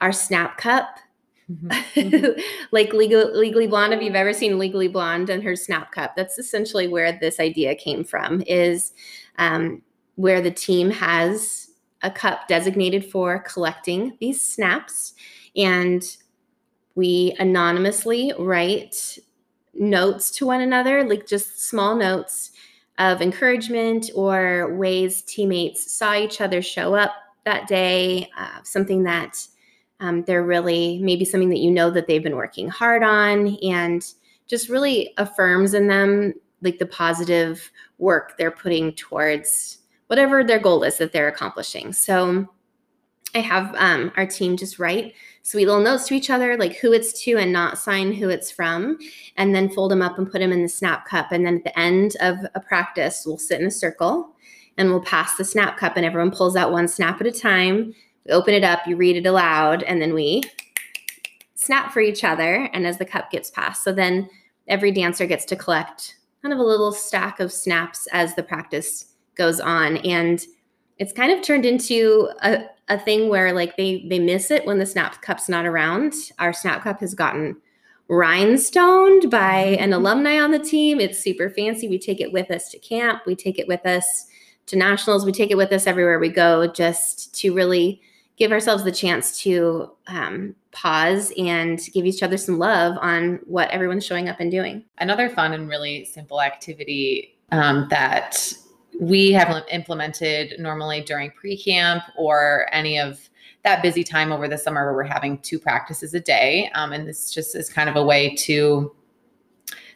our 0.00 0.12
snap 0.12 0.56
cup, 0.56 0.98
mm-hmm. 1.50 2.40
like 2.70 2.92
Legal, 2.92 3.36
Legally 3.36 3.66
Blonde, 3.66 3.92
if 3.92 4.02
you've 4.02 4.14
ever 4.14 4.32
seen 4.32 4.58
Legally 4.58 4.88
Blonde 4.88 5.30
and 5.30 5.42
her 5.42 5.56
snap 5.56 5.92
cup, 5.92 6.14
that's 6.16 6.38
essentially 6.38 6.88
where 6.88 7.18
this 7.18 7.40
idea 7.40 7.74
came 7.74 8.04
from, 8.04 8.42
is 8.46 8.92
um, 9.38 9.82
where 10.14 10.40
the 10.40 10.50
team 10.50 10.90
has 10.90 11.63
a 12.04 12.10
cup 12.10 12.46
designated 12.46 13.04
for 13.04 13.40
collecting 13.40 14.16
these 14.20 14.40
snaps. 14.40 15.14
And 15.56 16.04
we 16.94 17.34
anonymously 17.40 18.32
write 18.38 19.18
notes 19.72 20.30
to 20.32 20.46
one 20.46 20.60
another, 20.60 21.02
like 21.02 21.26
just 21.26 21.66
small 21.68 21.96
notes 21.96 22.52
of 22.98 23.20
encouragement 23.20 24.10
or 24.14 24.76
ways 24.76 25.22
teammates 25.22 25.92
saw 25.92 26.14
each 26.14 26.40
other 26.40 26.62
show 26.62 26.94
up 26.94 27.12
that 27.44 27.66
day, 27.66 28.30
uh, 28.38 28.62
something 28.62 29.02
that 29.02 29.44
um, 30.00 30.22
they're 30.24 30.44
really 30.44 31.00
maybe 31.02 31.24
something 31.24 31.48
that 31.48 31.58
you 31.58 31.70
know 31.70 31.90
that 31.90 32.06
they've 32.06 32.22
been 32.22 32.36
working 32.36 32.68
hard 32.68 33.02
on, 33.02 33.56
and 33.62 34.14
just 34.46 34.68
really 34.68 35.12
affirms 35.18 35.74
in 35.74 35.88
them 35.88 36.34
like 36.62 36.78
the 36.78 36.86
positive 36.86 37.70
work 37.98 38.36
they're 38.36 38.50
putting 38.50 38.92
towards 38.92 39.78
whatever 40.14 40.44
their 40.44 40.60
goal 40.60 40.84
is 40.84 40.98
that 40.98 41.10
they're 41.12 41.26
accomplishing. 41.26 41.92
So 41.92 42.48
I 43.34 43.40
have 43.40 43.74
um, 43.76 44.12
our 44.16 44.24
team 44.24 44.56
just 44.56 44.78
write 44.78 45.12
sweet 45.42 45.66
little 45.66 45.82
notes 45.82 46.06
to 46.06 46.14
each 46.14 46.30
other, 46.30 46.56
like 46.56 46.76
who 46.76 46.92
it's 46.92 47.24
to 47.24 47.36
and 47.36 47.52
not 47.52 47.78
sign 47.78 48.12
who 48.12 48.28
it's 48.28 48.48
from, 48.48 48.96
and 49.36 49.52
then 49.52 49.68
fold 49.68 49.90
them 49.90 50.02
up 50.02 50.16
and 50.16 50.30
put 50.30 50.38
them 50.38 50.52
in 50.52 50.62
the 50.62 50.68
snap 50.68 51.04
cup. 51.04 51.32
And 51.32 51.44
then 51.44 51.56
at 51.56 51.64
the 51.64 51.76
end 51.76 52.14
of 52.20 52.36
a 52.54 52.60
practice, 52.60 53.24
we'll 53.26 53.38
sit 53.38 53.60
in 53.60 53.66
a 53.66 53.72
circle 53.72 54.36
and 54.78 54.88
we'll 54.88 55.02
pass 55.02 55.34
the 55.34 55.44
snap 55.44 55.78
cup, 55.78 55.96
and 55.96 56.06
everyone 56.06 56.30
pulls 56.30 56.54
out 56.54 56.70
one 56.70 56.86
snap 56.86 57.20
at 57.20 57.26
a 57.26 57.32
time. 57.32 57.92
We 58.24 58.32
open 58.32 58.54
it 58.54 58.62
up, 58.62 58.86
you 58.86 58.94
read 58.94 59.16
it 59.16 59.26
aloud, 59.26 59.82
and 59.82 60.00
then 60.00 60.14
we 60.14 60.42
snap 61.56 61.92
for 61.92 62.02
each 62.02 62.22
other. 62.22 62.70
And 62.72 62.86
as 62.86 62.98
the 62.98 63.04
cup 63.04 63.32
gets 63.32 63.50
passed, 63.50 63.82
so 63.82 63.92
then 63.92 64.30
every 64.68 64.92
dancer 64.92 65.26
gets 65.26 65.44
to 65.46 65.56
collect 65.56 66.18
kind 66.40 66.52
of 66.52 66.60
a 66.60 66.62
little 66.62 66.92
stack 66.92 67.40
of 67.40 67.50
snaps 67.50 68.06
as 68.12 68.36
the 68.36 68.44
practice 68.44 69.13
goes 69.36 69.60
on. 69.60 69.98
And 69.98 70.44
it's 70.98 71.12
kind 71.12 71.32
of 71.32 71.42
turned 71.42 71.64
into 71.64 72.30
a, 72.42 72.64
a 72.88 72.98
thing 72.98 73.28
where 73.28 73.52
like 73.52 73.76
they 73.76 74.06
they 74.08 74.18
miss 74.18 74.50
it 74.50 74.66
when 74.66 74.78
the 74.78 74.86
snap 74.86 75.22
cup's 75.22 75.48
not 75.48 75.66
around. 75.66 76.14
Our 76.38 76.52
snap 76.52 76.82
cup 76.82 77.00
has 77.00 77.14
gotten 77.14 77.56
rhinestoned 78.08 79.30
by 79.30 79.56
an 79.56 79.90
mm-hmm. 79.90 79.92
alumni 79.94 80.38
on 80.38 80.50
the 80.50 80.58
team. 80.58 81.00
It's 81.00 81.18
super 81.18 81.50
fancy. 81.50 81.88
We 81.88 81.98
take 81.98 82.20
it 82.20 82.32
with 82.32 82.50
us 82.50 82.70
to 82.70 82.78
camp. 82.78 83.22
We 83.26 83.34
take 83.34 83.58
it 83.58 83.68
with 83.68 83.84
us 83.86 84.26
to 84.66 84.76
nationals. 84.76 85.24
We 85.24 85.32
take 85.32 85.50
it 85.50 85.56
with 85.56 85.72
us 85.72 85.86
everywhere 85.86 86.18
we 86.18 86.28
go, 86.28 86.66
just 86.66 87.34
to 87.36 87.54
really 87.54 88.00
give 88.36 88.50
ourselves 88.50 88.82
the 88.82 88.92
chance 88.92 89.38
to 89.40 89.90
um, 90.08 90.54
pause 90.72 91.32
and 91.38 91.80
give 91.92 92.04
each 92.04 92.22
other 92.22 92.36
some 92.36 92.58
love 92.58 92.96
on 93.00 93.38
what 93.44 93.70
everyone's 93.70 94.04
showing 94.04 94.28
up 94.28 94.40
and 94.40 94.50
doing. 94.50 94.84
Another 94.98 95.28
fun 95.28 95.52
and 95.52 95.68
really 95.68 96.04
simple 96.04 96.40
activity 96.40 97.38
um, 97.52 97.86
that 97.90 98.52
we 99.00 99.32
have 99.32 99.64
implemented 99.70 100.54
normally 100.58 101.00
during 101.00 101.30
pre-camp 101.30 102.02
or 102.16 102.68
any 102.72 102.98
of 102.98 103.28
that 103.64 103.82
busy 103.82 104.04
time 104.04 104.30
over 104.30 104.46
the 104.46 104.58
summer 104.58 104.84
where 104.84 104.94
we're 104.94 105.02
having 105.04 105.38
two 105.38 105.58
practices 105.58 106.14
a 106.14 106.20
day. 106.20 106.70
Um, 106.74 106.92
and 106.92 107.08
this 107.08 107.32
just 107.32 107.56
is 107.56 107.70
kind 107.70 107.88
of 107.88 107.96
a 107.96 108.04
way 108.04 108.34
to 108.36 108.94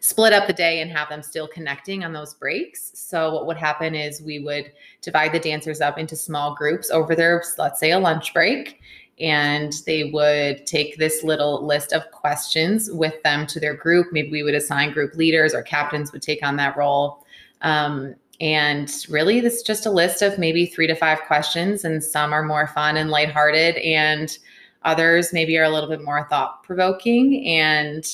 split 0.01 0.33
up 0.33 0.47
the 0.47 0.53
day 0.53 0.81
and 0.81 0.91
have 0.91 1.09
them 1.09 1.23
still 1.23 1.47
connecting 1.49 2.05
on 2.05 2.13
those 2.13 2.35
breaks. 2.35 2.93
So 2.95 3.35
what 3.35 3.47
would 3.47 3.57
happen 3.57 3.95
is 3.95 4.23
we 4.23 4.39
would 4.39 4.73
divide 5.03 5.33
the 5.33 5.41
dancers 5.41 5.81
up 5.81 5.99
into 5.99 6.17
small 6.17 6.55
groups 6.55 6.91
over 6.91 7.15
their 7.15 7.45
let's 7.59 7.81
say 7.81 7.93
a 7.93 7.99
lunch 7.99 8.33
break. 8.33 8.81
And 9.21 9.73
they 9.85 10.11
would 10.13 10.65
take 10.65 10.97
this 10.97 11.25
little 11.25 11.67
list 11.67 11.93
of 11.93 12.09
questions 12.13 12.89
with 12.93 13.21
them 13.25 13.49
to 13.49 13.59
their 13.59 13.75
group. 13.75 14.07
Maybe 14.13 14.31
we 14.31 14.45
would 14.45 14.55
assign 14.55 14.93
group 14.93 15.17
leaders 15.17 15.55
or 15.55 15.63
captains 15.63 16.13
would 16.13 16.23
take 16.23 16.45
on 16.45 16.55
that 16.57 16.77
role. 16.77 17.27
Um, 17.63 18.15
and 18.41 18.91
really, 19.09 19.41
this 19.41 19.55
is 19.55 19.63
just 19.63 19.87
a 19.87 19.91
list 19.91 20.23
of 20.23 20.39
maybe 20.39 20.67
three 20.67 20.87
to 20.87 20.95
five 20.95 21.21
questions, 21.23 21.85
and 21.85 22.03
some 22.03 22.33
are 22.33 22.45
more 22.45 22.69
fun 22.69 22.97
and 22.97 23.11
lighthearted, 23.11 23.77
and 23.79 24.39
others 24.83 25.33
maybe 25.33 25.59
are 25.59 25.65
a 25.65 25.71
little 25.71 25.89
bit 25.89 26.05
more 26.05 26.27
thought 26.31 26.63
provoking. 26.63 27.45
And 27.47 28.07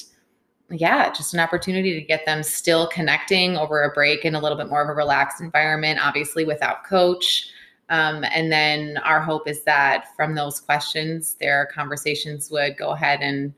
yeah, 0.70 1.12
just 1.12 1.34
an 1.34 1.40
opportunity 1.40 1.92
to 1.94 2.00
get 2.00 2.24
them 2.24 2.42
still 2.42 2.88
connecting 2.88 3.56
over 3.56 3.82
a 3.82 3.92
break 3.92 4.24
in 4.24 4.34
a 4.34 4.40
little 4.40 4.56
bit 4.56 4.70
more 4.70 4.82
of 4.82 4.88
a 4.88 4.94
relaxed 4.94 5.42
environment, 5.42 6.00
obviously 6.02 6.44
without 6.44 6.84
coach. 6.84 7.48
Um, 7.90 8.24
and 8.24 8.50
then 8.50 8.96
our 9.04 9.20
hope 9.20 9.46
is 9.46 9.62
that 9.64 10.06
from 10.16 10.34
those 10.34 10.58
questions, 10.58 11.34
their 11.34 11.66
conversations 11.66 12.50
would 12.50 12.78
go 12.78 12.90
ahead 12.90 13.20
and 13.20 13.52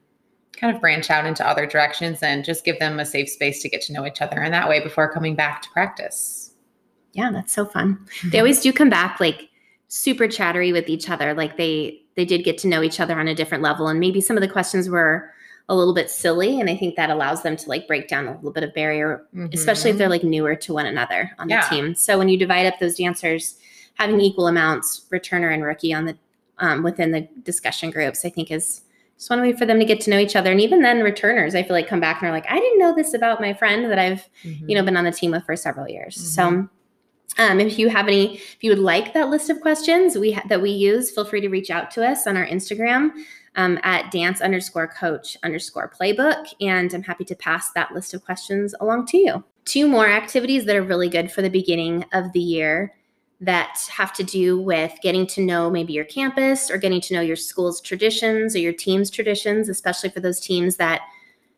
kind 0.53 0.75
of 0.75 0.81
branch 0.81 1.11
out 1.11 1.27
into 1.27 1.47
other 1.47 1.67
directions 1.67 2.23
and 2.23 2.45
just 2.45 2.65
give 2.65 2.79
them 2.81 2.99
a 2.99 3.07
safe 3.07 3.29
space 3.29 3.63
to 3.63 3.69
get 3.69 3.83
to 3.83 3.93
know 3.93 4.05
each 4.05 4.21
other 4.21 4.43
in 4.43 4.51
that 4.51 4.69
way 4.69 4.83
before 4.83 5.13
coming 5.13 5.37
back 5.37 5.63
to 5.63 5.71
practice. 5.71 6.46
Yeah, 7.17 7.31
that's 7.33 7.53
so 7.53 7.65
fun. 7.65 7.97
Mm-hmm. 7.97 8.31
They 8.31 8.39
always 8.39 8.61
do 8.61 8.73
come 8.73 8.91
back 8.91 9.21
like 9.21 9.49
super 9.89 10.29
chattery 10.29 10.73
with 10.73 10.89
each 10.89 11.09
other. 11.09 11.35
Like 11.35 11.57
they 11.57 12.03
they 12.15 12.25
did 12.25 12.45
get 12.45 12.59
to 12.59 12.69
know 12.69 12.83
each 12.83 13.01
other 13.01 13.19
on 13.19 13.29
a 13.29 13.35
different 13.35 13.63
level, 13.63 13.89
and 13.89 13.99
maybe 13.99 14.21
some 14.21 14.37
of 14.37 14.41
the 14.43 14.49
questions 14.49 14.89
were 14.89 15.31
a 15.69 15.75
little 15.75 15.95
bit 15.95 16.09
silly 16.11 16.61
and 16.61 16.71
i 16.71 16.77
think 16.77 16.95
that 16.95 17.11
allows 17.11 17.43
them 17.43 17.57
to 17.57 17.69
like 17.69 17.89
break 17.89 18.09
down 18.09 18.27
a 18.27 18.35
little 18.37 18.53
bit 18.53 18.63
of 18.63 18.73
barrier 18.75 19.27
mm-hmm. 19.35 19.53
especially 19.53 19.91
if 19.91 19.99
they're 19.99 20.09
like 20.09 20.23
newer 20.23 20.55
to 20.55 20.73
one 20.73 20.87
another 20.87 21.33
on 21.39 21.49
yeah. 21.49 21.69
the 21.69 21.75
team 21.75 21.95
so 21.95 22.19
when 22.19 22.29
you 22.29 22.39
divide 22.39 22.67
up 22.67 22.79
those 22.79 22.97
dancers 22.97 23.59
having 23.95 24.21
equal 24.21 24.47
amounts 24.47 25.07
returner 25.11 25.53
and 25.53 25.65
rookie 25.65 25.93
on 25.93 26.05
the 26.05 26.17
um, 26.59 26.83
within 26.83 27.11
the 27.11 27.29
discussion 27.43 27.91
groups 27.91 28.25
i 28.25 28.31
think 28.31 28.51
is 28.51 28.83
just 29.17 29.31
one 29.31 29.41
way 29.41 29.53
for 29.53 29.67
them 29.67 29.79
to 29.79 29.85
get 29.85 30.01
to 30.01 30.11
know 30.11 30.19
each 30.19 30.37
other 30.37 30.53
and 30.53 30.61
even 30.61 30.83
then 30.83 31.03
returners 31.03 31.55
i 31.55 31.63
feel 31.63 31.73
like 31.73 31.89
come 31.89 32.01
back 32.01 32.23
and 32.23 32.29
are 32.29 32.33
like 32.33 32.47
i 32.49 32.59
didn't 32.59 32.79
know 32.79 32.95
this 32.95 33.13
about 33.13 33.41
my 33.41 33.53
friend 33.53 33.91
that 33.91 33.99
i've 33.99 34.29
mm-hmm. 34.45 34.69
you 34.69 34.77
know 34.77 34.85
been 34.85 34.97
on 34.97 35.05
the 35.05 35.13
team 35.13 35.33
with 35.33 35.45
for 35.45 35.57
several 35.57 35.89
years 35.89 36.17
mm-hmm. 36.17 36.63
so 36.63 36.69
um, 37.39 37.61
if 37.61 37.79
you 37.79 37.89
have 37.89 38.09
any 38.09 38.37
if 38.37 38.63
you 38.63 38.71
would 38.71 38.79
like 38.79 39.13
that 39.15 39.29
list 39.29 39.51
of 39.51 39.61
questions 39.61 40.17
we 40.17 40.33
ha- 40.33 40.45
that 40.49 40.61
we 40.61 40.71
use 40.71 41.11
feel 41.11 41.25
free 41.25 41.41
to 41.41 41.49
reach 41.49 41.71
out 41.71 41.91
to 41.91 42.07
us 42.07 42.27
on 42.27 42.37
our 42.37 42.47
instagram 42.47 43.11
um, 43.57 43.79
at 43.83 44.11
dance 44.11 44.41
underscore 44.41 44.87
coach 44.87 45.37
underscore 45.43 45.91
playbook. 45.91 46.47
And 46.61 46.93
I'm 46.95 47.03
happy 47.03 47.25
to 47.25 47.35
pass 47.35 47.73
that 47.73 47.93
list 47.93 48.15
of 48.15 48.25
questions 48.25 48.75
along 48.81 49.07
to 49.07 49.19
you. 49.19 49.45
Two 49.65 49.89
more 49.89 50.07
activities 50.07 50.65
that 50.67 50.77
are 50.77 50.83
really 50.83 51.09
good 51.09 51.33
for 51.33 51.43
the 51.43 51.51
beginning 51.51 52.05
of 52.13 52.33
the 52.33 52.41
year 52.41 52.95
that 53.41 53.79
have 53.91 54.13
to 54.15 54.23
do 54.23 54.59
with 54.59 54.95
getting 55.03 55.27
to 55.27 55.43
know 55.43 55.69
maybe 55.69 55.93
your 55.93 56.05
campus 56.05 56.71
or 56.71 56.79
getting 56.79 57.01
to 57.03 57.15
know 57.15 57.21
your 57.21 57.37
school's 57.37 57.81
traditions 57.81 58.55
or 58.55 58.61
your 58.61 58.73
team's 58.73 59.11
traditions, 59.11 59.69
especially 59.69 60.09
for 60.09 60.21
those 60.21 60.41
teams 60.41 60.77
that 60.77 61.03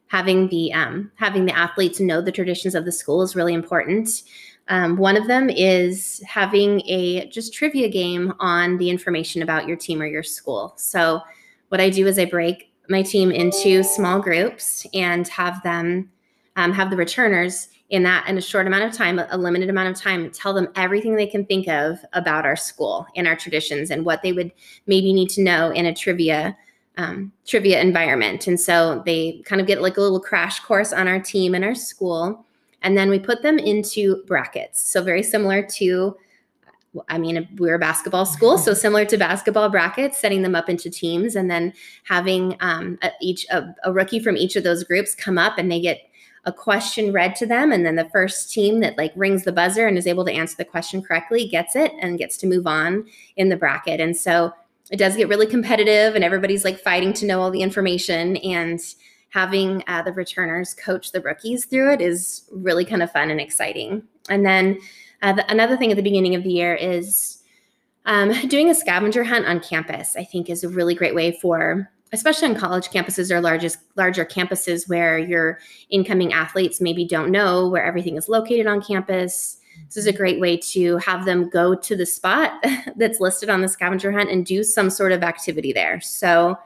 having 0.08 0.48
the 0.48 0.72
um, 0.72 1.12
having 1.16 1.44
the 1.44 1.56
athletes 1.56 2.00
know 2.00 2.20
the 2.20 2.32
traditions 2.32 2.74
of 2.74 2.84
the 2.84 2.92
school 2.92 3.22
is 3.22 3.36
really 3.36 3.54
important. 3.54 4.22
Um, 4.68 4.96
one 4.96 5.16
of 5.16 5.26
them 5.26 5.48
is 5.50 6.22
having 6.26 6.82
a 6.86 7.28
just 7.28 7.54
trivia 7.54 7.88
game 7.88 8.34
on 8.38 8.76
the 8.78 8.90
information 8.90 9.42
about 9.42 9.66
your 9.66 9.76
team 9.76 10.00
or 10.00 10.06
your 10.06 10.22
school. 10.22 10.74
So 10.76 11.20
what 11.68 11.80
I 11.80 11.90
do 11.90 12.06
is 12.06 12.18
I 12.18 12.26
break 12.26 12.72
my 12.88 13.02
team 13.02 13.30
into 13.30 13.82
small 13.82 14.20
groups 14.20 14.86
and 14.94 15.26
have 15.28 15.62
them 15.62 16.10
um, 16.56 16.72
have 16.72 16.90
the 16.90 16.96
returners 16.96 17.68
in 17.90 18.02
that 18.02 18.28
in 18.28 18.36
a 18.36 18.40
short 18.40 18.66
amount 18.66 18.84
of 18.84 18.92
time, 18.92 19.18
a 19.18 19.38
limited 19.38 19.70
amount 19.70 19.88
of 19.88 20.00
time, 20.00 20.30
tell 20.30 20.52
them 20.52 20.68
everything 20.74 21.14
they 21.14 21.26
can 21.26 21.44
think 21.46 21.68
of 21.68 21.98
about 22.12 22.44
our 22.44 22.56
school 22.56 23.06
and 23.16 23.26
our 23.26 23.36
traditions 23.36 23.90
and 23.90 24.04
what 24.04 24.22
they 24.22 24.32
would 24.32 24.52
maybe 24.86 25.12
need 25.12 25.30
to 25.30 25.42
know 25.42 25.70
in 25.70 25.86
a 25.86 25.94
trivia 25.94 26.56
um, 26.98 27.32
trivia 27.46 27.80
environment. 27.80 28.48
And 28.48 28.60
so 28.60 29.02
they 29.06 29.40
kind 29.46 29.60
of 29.60 29.68
get 29.68 29.80
like 29.80 29.96
a 29.96 30.00
little 30.00 30.20
crash 30.20 30.58
course 30.60 30.92
on 30.92 31.06
our 31.06 31.20
team 31.20 31.54
and 31.54 31.64
our 31.64 31.74
school. 31.74 32.44
And 32.82 32.96
then 32.96 33.10
we 33.10 33.18
put 33.18 33.42
them 33.42 33.58
into 33.58 34.22
brackets. 34.26 34.90
So 34.90 35.02
very 35.02 35.22
similar 35.22 35.62
to 35.76 36.16
I 37.08 37.18
mean, 37.18 37.46
we're 37.58 37.74
a 37.74 37.78
basketball 37.78 38.24
school, 38.24 38.58
so 38.58 38.72
similar 38.74 39.04
to 39.04 39.18
basketball 39.18 39.68
brackets, 39.68 40.18
setting 40.18 40.42
them 40.42 40.54
up 40.54 40.68
into 40.68 40.90
teams 40.90 41.36
and 41.36 41.50
then 41.50 41.72
having 42.04 42.56
um, 42.60 42.98
a, 43.02 43.10
each 43.20 43.46
a, 43.50 43.74
a 43.84 43.92
rookie 43.92 44.18
from 44.18 44.36
each 44.36 44.56
of 44.56 44.64
those 44.64 44.84
groups 44.84 45.14
come 45.14 45.38
up 45.38 45.58
and 45.58 45.70
they 45.70 45.80
get 45.80 46.00
a 46.44 46.52
question 46.52 47.12
read 47.12 47.36
to 47.36 47.46
them. 47.46 47.72
And 47.72 47.84
then 47.84 47.96
the 47.96 48.08
first 48.08 48.50
team 48.50 48.80
that 48.80 48.96
like 48.96 49.12
rings 49.14 49.44
the 49.44 49.52
buzzer 49.52 49.86
and 49.86 49.98
is 49.98 50.06
able 50.06 50.24
to 50.24 50.32
answer 50.32 50.56
the 50.56 50.64
question 50.64 51.02
correctly 51.02 51.46
gets 51.46 51.76
it 51.76 51.92
and 52.00 52.18
gets 52.18 52.36
to 52.38 52.46
move 52.46 52.66
on 52.66 53.06
in 53.36 53.50
the 53.50 53.56
bracket. 53.56 54.00
And 54.00 54.16
so 54.16 54.52
it 54.90 54.96
does 54.96 55.16
get 55.16 55.28
really 55.28 55.46
competitive 55.46 56.14
and 56.14 56.24
everybody's 56.24 56.64
like 56.64 56.78
fighting 56.78 57.12
to 57.14 57.26
know 57.26 57.40
all 57.42 57.50
the 57.50 57.62
information. 57.62 58.36
And 58.38 58.80
having 59.30 59.82
uh, 59.86 60.02
the 60.02 60.12
returners 60.12 60.74
coach 60.74 61.12
the 61.12 61.20
rookies 61.20 61.66
through 61.66 61.92
it 61.92 62.00
is 62.00 62.48
really 62.52 62.84
kind 62.84 63.02
of 63.02 63.12
fun 63.12 63.30
and 63.30 63.40
exciting 63.40 64.02
and 64.28 64.44
then 64.44 64.78
uh, 65.22 65.32
the, 65.32 65.50
another 65.50 65.76
thing 65.76 65.90
at 65.90 65.96
the 65.96 66.02
beginning 66.02 66.34
of 66.34 66.44
the 66.44 66.50
year 66.50 66.74
is 66.74 67.42
um, 68.06 68.32
doing 68.48 68.70
a 68.70 68.74
scavenger 68.74 69.24
hunt 69.24 69.46
on 69.46 69.60
campus. 69.60 70.16
I 70.16 70.24
think 70.24 70.50
is 70.50 70.64
a 70.64 70.68
really 70.68 70.94
great 70.94 71.14
way 71.14 71.38
for, 71.40 71.90
especially 72.12 72.48
on 72.48 72.54
college 72.54 72.88
campuses 72.88 73.30
or 73.30 73.40
largest 73.40 73.78
larger 73.96 74.24
campuses 74.24 74.88
where 74.88 75.18
your 75.18 75.58
incoming 75.90 76.32
athletes 76.32 76.80
maybe 76.80 77.04
don't 77.04 77.30
know 77.30 77.68
where 77.68 77.84
everything 77.84 78.16
is 78.16 78.28
located 78.28 78.66
on 78.66 78.82
campus. 78.82 79.58
This 79.86 79.96
is 79.96 80.06
a 80.06 80.12
great 80.12 80.40
way 80.40 80.56
to 80.56 80.96
have 80.98 81.24
them 81.24 81.48
go 81.48 81.74
to 81.74 81.96
the 81.96 82.06
spot 82.06 82.52
that's 82.96 83.20
listed 83.20 83.48
on 83.48 83.60
the 83.60 83.68
scavenger 83.68 84.10
hunt 84.10 84.30
and 84.30 84.44
do 84.44 84.64
some 84.64 84.90
sort 84.90 85.12
of 85.12 85.22
activity 85.22 85.72
there. 85.72 86.00
So 86.00 86.58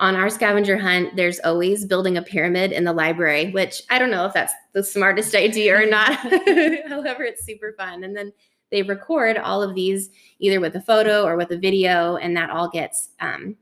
on 0.00 0.16
our 0.16 0.28
scavenger 0.28 0.76
hunt, 0.76 1.14
there's 1.16 1.38
always 1.40 1.84
building 1.84 2.16
a 2.16 2.22
pyramid 2.22 2.72
in 2.72 2.84
the 2.84 2.92
library, 2.92 3.50
which 3.52 3.82
I 3.90 3.98
don't 3.98 4.10
know 4.10 4.26
if 4.26 4.34
that's 4.34 4.52
the 4.72 4.82
smartest 4.82 5.34
idea 5.34 5.80
or 5.80 5.86
not. 5.86 6.12
However, 6.88 7.22
it's 7.24 7.44
super 7.44 7.74
fun. 7.78 8.04
And 8.04 8.16
then 8.16 8.32
they 8.70 8.82
record 8.82 9.38
all 9.38 9.62
of 9.62 9.74
these 9.74 10.10
either 10.40 10.60
with 10.60 10.74
a 10.74 10.80
photo 10.80 11.22
or 11.24 11.36
with 11.36 11.52
a 11.52 11.58
video, 11.58 12.16
and 12.16 12.36
that 12.36 12.50
all 12.50 12.68
gets 12.68 13.10
um, 13.20 13.56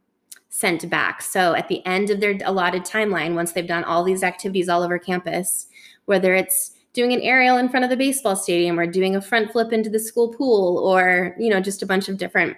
sent 0.48 0.88
back. 0.88 1.20
So 1.20 1.54
at 1.54 1.68
the 1.68 1.84
end 1.84 2.10
of 2.10 2.20
their 2.20 2.38
allotted 2.44 2.84
timeline, 2.84 3.34
once 3.34 3.52
they've 3.52 3.66
done 3.66 3.84
all 3.84 4.04
these 4.04 4.22
activities 4.22 4.68
all 4.68 4.82
over 4.82 4.98
campus, 4.98 5.66
whether 6.06 6.34
it's 6.34 6.72
doing 6.92 7.12
an 7.12 7.20
aerial 7.20 7.56
in 7.56 7.68
front 7.68 7.84
of 7.84 7.90
the 7.90 7.96
baseball 7.96 8.36
stadium 8.36 8.78
or 8.78 8.86
doing 8.86 9.16
a 9.16 9.20
front 9.20 9.50
flip 9.50 9.72
into 9.72 9.90
the 9.90 9.98
school 9.98 10.28
pool 10.28 10.78
or 10.78 11.34
you 11.38 11.48
know 11.48 11.60
just 11.60 11.82
a 11.82 11.86
bunch 11.86 12.08
of 12.08 12.18
different 12.18 12.56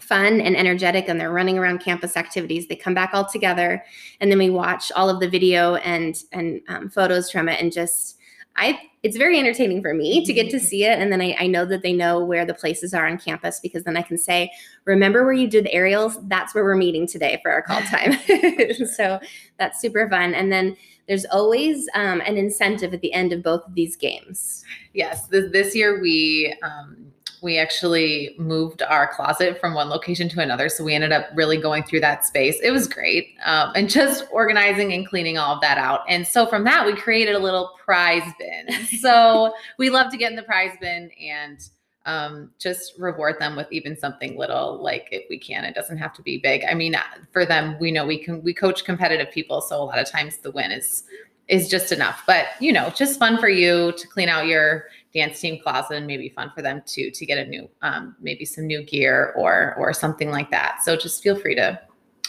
fun 0.00 0.40
and 0.40 0.56
energetic 0.56 1.08
and 1.08 1.20
they're 1.20 1.32
running 1.32 1.58
around 1.58 1.78
campus 1.78 2.16
activities. 2.16 2.66
They 2.66 2.76
come 2.76 2.94
back 2.94 3.10
all 3.12 3.26
together 3.26 3.84
and 4.20 4.30
then 4.30 4.38
we 4.38 4.50
watch 4.50 4.90
all 4.92 5.08
of 5.08 5.20
the 5.20 5.28
video 5.28 5.76
and 5.76 6.16
and 6.32 6.60
um, 6.68 6.88
photos 6.90 7.30
from 7.30 7.48
it 7.48 7.60
and 7.60 7.72
just 7.72 8.18
i 8.56 8.78
it's 9.02 9.16
very 9.18 9.38
entertaining 9.38 9.82
for 9.82 9.92
me 9.92 10.24
to 10.24 10.32
get 10.32 10.48
to 10.48 10.56
mm-hmm. 10.56 10.64
see 10.64 10.84
it 10.84 10.98
and 10.98 11.12
then 11.12 11.20
I, 11.20 11.36
I 11.38 11.46
know 11.46 11.64
that 11.66 11.82
they 11.82 11.92
know 11.92 12.24
where 12.24 12.46
the 12.46 12.54
places 12.54 12.94
are 12.94 13.06
on 13.06 13.18
campus 13.18 13.60
because 13.60 13.84
then 13.84 13.96
i 13.96 14.02
can 14.02 14.16
say 14.18 14.50
remember 14.84 15.24
where 15.24 15.32
you 15.32 15.48
did 15.48 15.64
the 15.64 15.72
aerials? 15.72 16.18
That's 16.28 16.54
where 16.54 16.64
we're 16.64 16.76
meeting 16.76 17.06
today 17.06 17.38
for 17.42 17.50
our 17.50 17.62
call 17.62 17.80
time. 17.82 18.18
So 18.86 19.18
that's 19.58 19.80
super 19.80 20.08
fun 20.08 20.34
and 20.34 20.52
then 20.52 20.76
there's 21.06 21.26
always 21.26 21.86
um, 21.94 22.22
an 22.22 22.38
incentive 22.38 22.94
at 22.94 23.02
the 23.02 23.12
end 23.12 23.32
of 23.32 23.42
both 23.42 23.66
of 23.66 23.74
these 23.74 23.96
games. 23.96 24.64
Yes 24.92 25.26
this, 25.28 25.50
this 25.52 25.74
year 25.74 26.00
we 26.00 26.54
um, 26.62 27.12
we 27.44 27.58
actually 27.58 28.34
moved 28.38 28.82
our 28.82 29.06
closet 29.06 29.60
from 29.60 29.74
one 29.74 29.90
location 29.90 30.30
to 30.30 30.40
another. 30.40 30.70
So 30.70 30.82
we 30.82 30.94
ended 30.94 31.12
up 31.12 31.26
really 31.34 31.58
going 31.58 31.82
through 31.82 32.00
that 32.00 32.24
space. 32.24 32.58
It 32.62 32.70
was 32.70 32.88
great. 32.88 33.34
Um, 33.44 33.70
and 33.76 33.88
just 33.88 34.24
organizing 34.32 34.94
and 34.94 35.06
cleaning 35.06 35.36
all 35.36 35.54
of 35.54 35.60
that 35.60 35.76
out. 35.76 36.00
And 36.08 36.26
so 36.26 36.46
from 36.46 36.64
that, 36.64 36.86
we 36.86 36.96
created 36.96 37.34
a 37.34 37.38
little 37.38 37.72
prize 37.84 38.28
bin. 38.38 38.86
so 39.00 39.52
we 39.78 39.90
love 39.90 40.10
to 40.10 40.16
get 40.16 40.30
in 40.30 40.36
the 40.36 40.42
prize 40.42 40.74
bin 40.80 41.10
and 41.20 41.68
um, 42.06 42.50
just 42.58 42.98
reward 42.98 43.36
them 43.38 43.56
with 43.56 43.70
even 43.70 43.94
something 43.94 44.38
little, 44.38 44.82
like 44.82 45.08
if 45.12 45.24
we 45.28 45.38
can. 45.38 45.64
It 45.64 45.74
doesn't 45.74 45.98
have 45.98 46.14
to 46.14 46.22
be 46.22 46.38
big. 46.38 46.64
I 46.64 46.72
mean, 46.72 46.96
for 47.30 47.44
them, 47.44 47.76
we 47.78 47.92
know 47.92 48.06
we 48.06 48.24
can, 48.24 48.42
we 48.42 48.54
coach 48.54 48.84
competitive 48.86 49.30
people. 49.30 49.60
So 49.60 49.82
a 49.82 49.84
lot 49.84 49.98
of 49.98 50.10
times 50.10 50.38
the 50.38 50.50
win 50.50 50.72
is 50.72 51.04
is 51.46 51.68
just 51.68 51.92
enough. 51.92 52.22
But 52.26 52.46
you 52.58 52.72
know, 52.72 52.88
just 52.90 53.18
fun 53.18 53.38
for 53.38 53.50
you 53.50 53.92
to 53.92 54.08
clean 54.08 54.30
out 54.30 54.46
your 54.46 54.86
dance 55.14 55.40
team 55.40 55.60
closet 55.62 55.96
and 55.96 56.06
maybe 56.06 56.28
fun 56.28 56.50
for 56.54 56.62
them 56.62 56.82
too 56.86 57.10
to 57.10 57.24
get 57.24 57.38
a 57.38 57.48
new 57.48 57.68
um, 57.82 58.16
maybe 58.20 58.44
some 58.44 58.66
new 58.66 58.82
gear 58.82 59.32
or 59.36 59.74
or 59.78 59.92
something 59.92 60.30
like 60.30 60.50
that. 60.50 60.82
So 60.82 60.96
just 60.96 61.22
feel 61.22 61.36
free 61.36 61.54
to 61.54 61.80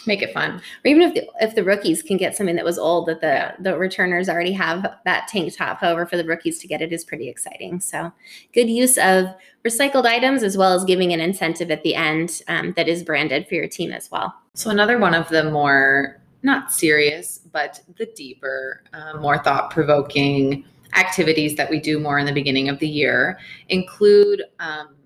make 0.06 0.22
it 0.22 0.32
fun. 0.32 0.56
Or 0.84 0.88
even 0.88 1.02
if 1.02 1.14
the 1.14 1.28
if 1.40 1.54
the 1.54 1.64
rookies 1.64 2.02
can 2.02 2.16
get 2.16 2.36
something 2.36 2.56
that 2.56 2.64
was 2.64 2.78
old 2.78 3.06
that 3.08 3.20
the 3.20 3.26
yeah. 3.26 3.56
the 3.58 3.76
returners 3.76 4.28
already 4.28 4.52
have 4.52 4.86
that 5.04 5.28
tank 5.28 5.54
top. 5.56 5.80
However 5.80 6.06
for 6.06 6.16
the 6.16 6.24
rookies 6.24 6.58
to 6.60 6.68
get 6.68 6.80
it 6.80 6.92
is 6.92 7.04
pretty 7.04 7.28
exciting. 7.28 7.80
So 7.80 8.12
good 8.54 8.70
use 8.70 8.98
of 8.98 9.26
recycled 9.64 10.06
items 10.06 10.42
as 10.42 10.56
well 10.56 10.72
as 10.72 10.84
giving 10.84 11.12
an 11.12 11.20
incentive 11.20 11.70
at 11.70 11.82
the 11.82 11.94
end 11.94 12.42
um, 12.48 12.72
that 12.76 12.88
is 12.88 13.02
branded 13.02 13.48
for 13.48 13.54
your 13.54 13.68
team 13.68 13.90
as 13.92 14.10
well. 14.10 14.34
So 14.54 14.70
another 14.70 14.98
one 14.98 15.14
of 15.14 15.28
the 15.28 15.50
more 15.50 16.20
not 16.42 16.70
serious 16.70 17.40
but 17.52 17.80
the 17.96 18.06
deeper 18.14 18.82
uh, 18.92 19.18
more 19.18 19.38
thought 19.38 19.70
provoking 19.70 20.64
activities 20.94 21.56
that 21.56 21.70
we 21.70 21.80
do 21.80 21.98
more 21.98 22.18
in 22.18 22.26
the 22.26 22.32
beginning 22.32 22.68
of 22.68 22.78
the 22.78 22.88
year 22.88 23.38
include 23.68 24.42
um, 24.60 24.96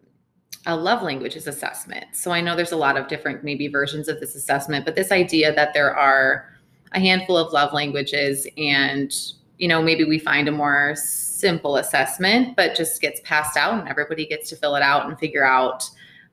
a 0.67 0.77
love 0.77 1.03
languages 1.03 1.47
assessment. 1.47 2.05
So 2.13 2.33
I 2.33 2.41
know 2.41 2.55
there's 2.55 2.73
a 2.73 2.77
lot 2.77 2.97
of 2.97 3.09
different 3.09 3.43
maybe 3.43 3.69
versions 3.69 4.09
of 4.09 4.21
this 4.21 4.35
assessment, 4.35 4.85
but 4.85 4.95
this 4.95 5.11
idea 5.11 5.55
that 5.55 5.73
there 5.73 5.97
are 5.97 6.51
a 6.93 7.01
handful 7.01 7.37
of 7.37 7.53
love 7.53 7.73
languages 7.73 8.47
and 8.59 9.15
you 9.59 9.69
know 9.69 9.83
maybe 9.83 10.05
we 10.05 10.19
find 10.19 10.49
a 10.49 10.53
more 10.53 10.95
simple 10.97 11.77
assessment 11.77 12.57
but 12.57 12.75
just 12.75 13.01
gets 13.01 13.21
passed 13.25 13.57
out 13.57 13.79
and 13.79 13.89
everybody 13.89 14.27
gets 14.27 14.49
to 14.49 14.57
fill 14.57 14.75
it 14.75 14.83
out 14.83 15.07
and 15.07 15.19
figure 15.19 15.45
out 15.45 15.89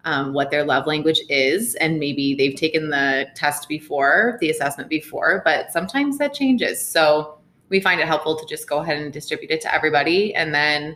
um, 0.06 0.34
what 0.34 0.50
their 0.50 0.64
love 0.64 0.88
language 0.88 1.20
is 1.30 1.76
and 1.76 2.00
maybe 2.00 2.34
they've 2.34 2.56
taken 2.56 2.90
the 2.90 3.28
test 3.36 3.68
before 3.68 4.38
the 4.40 4.50
assessment 4.50 4.90
before 4.90 5.42
but 5.46 5.72
sometimes 5.72 6.18
that 6.18 6.34
changes 6.34 6.86
so 6.86 7.37
we 7.70 7.80
find 7.80 8.00
it 8.00 8.08
helpful 8.08 8.38
to 8.38 8.46
just 8.46 8.68
go 8.68 8.80
ahead 8.80 8.98
and 8.98 9.12
distribute 9.12 9.52
it 9.52 9.62
to 9.62 9.74
everybody. 9.74 10.34
And 10.34 10.54
then 10.54 10.96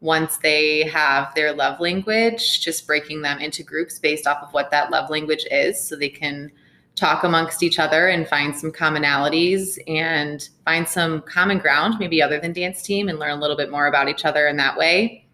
once 0.00 0.38
they 0.38 0.84
have 0.88 1.34
their 1.34 1.52
love 1.52 1.78
language, 1.78 2.60
just 2.60 2.86
breaking 2.86 3.22
them 3.22 3.38
into 3.38 3.62
groups 3.62 3.98
based 3.98 4.26
off 4.26 4.42
of 4.42 4.52
what 4.52 4.70
that 4.70 4.90
love 4.90 5.10
language 5.10 5.46
is 5.50 5.82
so 5.82 5.94
they 5.94 6.08
can 6.08 6.50
talk 6.96 7.22
amongst 7.22 7.62
each 7.62 7.78
other 7.78 8.08
and 8.08 8.26
find 8.26 8.56
some 8.56 8.72
commonalities 8.72 9.78
and 9.86 10.48
find 10.64 10.88
some 10.88 11.22
common 11.22 11.58
ground, 11.58 11.94
maybe 11.98 12.22
other 12.22 12.40
than 12.40 12.52
dance 12.52 12.82
team, 12.82 13.08
and 13.08 13.18
learn 13.18 13.30
a 13.30 13.40
little 13.40 13.56
bit 13.56 13.70
more 13.70 13.86
about 13.86 14.08
each 14.08 14.24
other 14.24 14.48
in 14.48 14.56
that 14.56 14.76
way. 14.76 15.26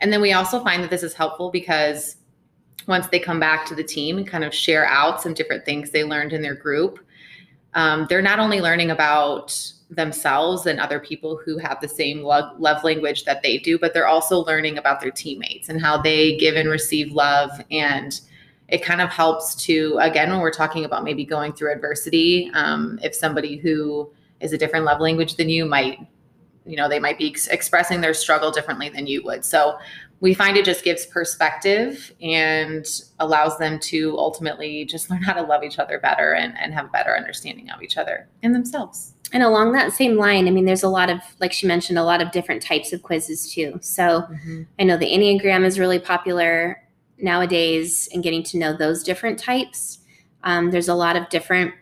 and 0.00 0.12
then 0.12 0.20
we 0.20 0.34
also 0.34 0.62
find 0.62 0.82
that 0.82 0.90
this 0.90 1.02
is 1.02 1.14
helpful 1.14 1.50
because 1.50 2.16
once 2.86 3.06
they 3.08 3.18
come 3.18 3.40
back 3.40 3.64
to 3.66 3.74
the 3.74 3.82
team 3.82 4.18
and 4.18 4.26
kind 4.26 4.44
of 4.44 4.54
share 4.54 4.86
out 4.86 5.22
some 5.22 5.34
different 5.34 5.64
things 5.64 5.90
they 5.90 6.04
learned 6.04 6.32
in 6.32 6.42
their 6.42 6.54
group, 6.54 6.98
um, 7.74 8.06
they're 8.08 8.22
not 8.22 8.38
only 8.38 8.60
learning 8.60 8.90
about 8.90 9.72
themselves 9.90 10.66
and 10.66 10.80
other 10.80 10.98
people 10.98 11.40
who 11.44 11.58
have 11.58 11.80
the 11.80 11.88
same 11.88 12.22
love, 12.22 12.58
love 12.58 12.82
language 12.82 13.24
that 13.24 13.42
they 13.42 13.58
do, 13.58 13.78
but 13.78 13.94
they're 13.94 14.06
also 14.06 14.38
learning 14.44 14.78
about 14.78 15.00
their 15.00 15.12
teammates 15.12 15.68
and 15.68 15.80
how 15.80 16.00
they 16.00 16.36
give 16.36 16.56
and 16.56 16.68
receive 16.68 17.12
love. 17.12 17.50
And 17.70 18.20
it 18.68 18.82
kind 18.82 19.00
of 19.00 19.10
helps 19.10 19.54
to, 19.66 19.96
again, 20.00 20.30
when 20.30 20.40
we're 20.40 20.50
talking 20.50 20.84
about 20.84 21.04
maybe 21.04 21.24
going 21.24 21.52
through 21.52 21.72
adversity, 21.72 22.50
um, 22.54 22.98
if 23.02 23.14
somebody 23.14 23.56
who 23.56 24.10
is 24.40 24.52
a 24.52 24.58
different 24.58 24.84
love 24.84 25.00
language 25.00 25.36
than 25.36 25.48
you 25.48 25.64
might 25.64 25.98
you 26.66 26.76
know 26.76 26.88
they 26.88 26.98
might 26.98 27.16
be 27.16 27.30
ex- 27.30 27.46
expressing 27.46 28.00
their 28.00 28.12
struggle 28.12 28.50
differently 28.50 28.88
than 28.88 29.06
you 29.06 29.22
would 29.22 29.44
so 29.44 29.78
we 30.20 30.34
find 30.34 30.56
it 30.56 30.64
just 30.64 30.82
gives 30.82 31.06
perspective 31.06 32.12
and 32.20 33.02
allows 33.20 33.58
them 33.58 33.78
to 33.78 34.16
ultimately 34.18 34.84
just 34.84 35.10
learn 35.10 35.22
how 35.22 35.32
to 35.32 35.42
love 35.42 35.62
each 35.62 35.78
other 35.78 36.00
better 36.00 36.32
and, 36.32 36.56
and 36.58 36.72
have 36.74 36.86
a 36.86 36.88
better 36.88 37.16
understanding 37.16 37.70
of 37.70 37.82
each 37.82 37.96
other 37.96 38.28
and 38.42 38.54
themselves 38.54 39.14
and 39.32 39.42
along 39.42 39.72
that 39.72 39.92
same 39.92 40.16
line 40.16 40.46
i 40.46 40.50
mean 40.50 40.64
there's 40.64 40.82
a 40.82 40.88
lot 40.88 41.10
of 41.10 41.20
like 41.40 41.52
she 41.52 41.66
mentioned 41.66 41.98
a 41.98 42.04
lot 42.04 42.22
of 42.22 42.30
different 42.30 42.62
types 42.62 42.92
of 42.92 43.02
quizzes 43.02 43.52
too 43.52 43.78
so 43.80 44.22
mm-hmm. 44.30 44.62
i 44.78 44.84
know 44.84 44.96
the 44.96 45.10
enneagram 45.10 45.64
is 45.64 45.78
really 45.78 45.98
popular 45.98 46.82
nowadays 47.18 48.08
and 48.12 48.22
getting 48.22 48.42
to 48.42 48.58
know 48.58 48.76
those 48.76 49.02
different 49.02 49.38
types 49.38 49.98
um, 50.44 50.70
there's 50.70 50.88
a 50.88 50.94
lot 50.94 51.16
of 51.16 51.28
different 51.28 51.74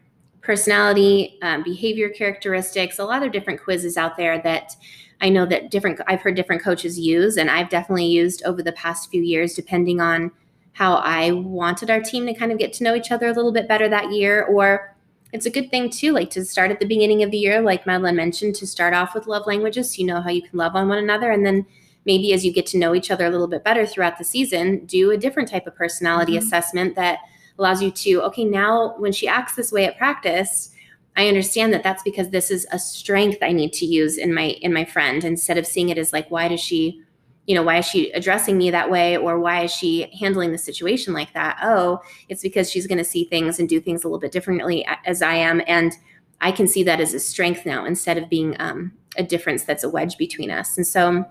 personality, 0.44 1.38
um, 1.42 1.62
behavior 1.62 2.08
characteristics, 2.10 2.98
a 2.98 3.04
lot 3.04 3.22
of 3.22 3.32
different 3.32 3.62
quizzes 3.62 3.96
out 3.96 4.16
there 4.16 4.40
that 4.42 4.76
I 5.20 5.30
know 5.30 5.46
that 5.46 5.70
different 5.70 6.00
I've 6.06 6.20
heard 6.20 6.34
different 6.34 6.62
coaches 6.62 6.98
use 6.98 7.36
and 7.36 7.50
I've 7.50 7.70
definitely 7.70 8.06
used 8.06 8.42
over 8.44 8.62
the 8.62 8.72
past 8.72 9.10
few 9.10 9.22
years 9.22 9.54
depending 9.54 10.00
on 10.00 10.30
how 10.72 10.96
I 10.96 11.30
wanted 11.32 11.90
our 11.90 12.00
team 12.00 12.26
to 12.26 12.34
kind 12.34 12.52
of 12.52 12.58
get 12.58 12.72
to 12.74 12.84
know 12.84 12.94
each 12.94 13.10
other 13.10 13.28
a 13.28 13.32
little 13.32 13.52
bit 13.52 13.68
better 13.68 13.88
that 13.88 14.12
year 14.12 14.44
or 14.44 14.93
it's 15.34 15.46
a 15.46 15.50
good 15.50 15.70
thing 15.70 15.90
too 15.90 16.12
like 16.12 16.30
to 16.30 16.44
start 16.44 16.70
at 16.70 16.80
the 16.80 16.86
beginning 16.86 17.22
of 17.22 17.30
the 17.30 17.36
year 17.36 17.60
like 17.60 17.86
Madeline 17.86 18.16
mentioned 18.16 18.54
to 18.54 18.66
start 18.66 18.94
off 18.94 19.14
with 19.14 19.26
love 19.26 19.46
languages 19.46 19.94
so 19.94 20.00
you 20.00 20.06
know 20.06 20.22
how 20.22 20.30
you 20.30 20.42
can 20.42 20.56
love 20.56 20.74
on 20.74 20.88
one 20.88 20.98
another 20.98 21.30
and 21.30 21.44
then 21.44 21.66
maybe 22.06 22.32
as 22.32 22.44
you 22.44 22.52
get 22.52 22.66
to 22.66 22.78
know 22.78 22.94
each 22.94 23.10
other 23.10 23.26
a 23.26 23.30
little 23.30 23.48
bit 23.48 23.64
better 23.64 23.86
throughout 23.86 24.16
the 24.16 24.24
season 24.24 24.84
do 24.86 25.10
a 25.10 25.16
different 25.16 25.48
type 25.48 25.66
of 25.66 25.74
personality 25.74 26.32
mm-hmm. 26.32 26.46
assessment 26.46 26.94
that 26.96 27.18
allows 27.58 27.82
you 27.82 27.90
to, 27.90 28.22
okay, 28.22 28.44
now 28.44 28.94
when 28.98 29.12
she 29.12 29.28
acts 29.28 29.54
this 29.54 29.72
way 29.72 29.86
at 29.86 29.98
practice, 29.98 30.70
I 31.16 31.28
understand 31.28 31.72
that 31.72 31.82
that's 31.82 32.02
because 32.02 32.30
this 32.30 32.50
is 32.50 32.66
a 32.72 32.78
strength 32.78 33.38
I 33.40 33.52
need 33.52 33.72
to 33.74 33.86
use 33.86 34.18
in 34.18 34.34
my 34.34 34.56
in 34.62 34.72
my 34.72 34.84
friend 34.84 35.22
instead 35.22 35.58
of 35.58 35.66
seeing 35.66 35.90
it 35.90 35.98
as 35.98 36.12
like 36.12 36.28
why 36.28 36.48
does 36.48 36.60
she 36.60 37.00
you 37.46 37.54
know 37.54 37.62
why 37.62 37.78
is 37.78 37.86
she 37.86 38.10
addressing 38.12 38.56
me 38.56 38.70
that 38.70 38.90
way 38.90 39.16
or 39.16 39.38
why 39.38 39.64
is 39.64 39.72
she 39.72 40.10
handling 40.18 40.52
the 40.52 40.58
situation 40.58 41.12
like 41.12 41.32
that 41.34 41.58
oh 41.62 42.00
it's 42.28 42.42
because 42.42 42.70
she's 42.70 42.86
going 42.86 42.98
to 42.98 43.04
see 43.04 43.24
things 43.24 43.58
and 43.58 43.68
do 43.68 43.80
things 43.80 44.02
a 44.02 44.06
little 44.06 44.20
bit 44.20 44.32
differently 44.32 44.86
as 45.04 45.22
i 45.22 45.34
am 45.34 45.62
and 45.66 45.92
i 46.40 46.50
can 46.50 46.66
see 46.66 46.82
that 46.82 47.00
as 47.00 47.14
a 47.14 47.20
strength 47.20 47.66
now 47.66 47.84
instead 47.84 48.16
of 48.18 48.28
being 48.28 48.56
um, 48.60 48.92
a 49.16 49.22
difference 49.22 49.64
that's 49.64 49.84
a 49.84 49.88
wedge 49.88 50.16
between 50.16 50.50
us 50.50 50.76
and 50.76 50.86
so 50.86 51.24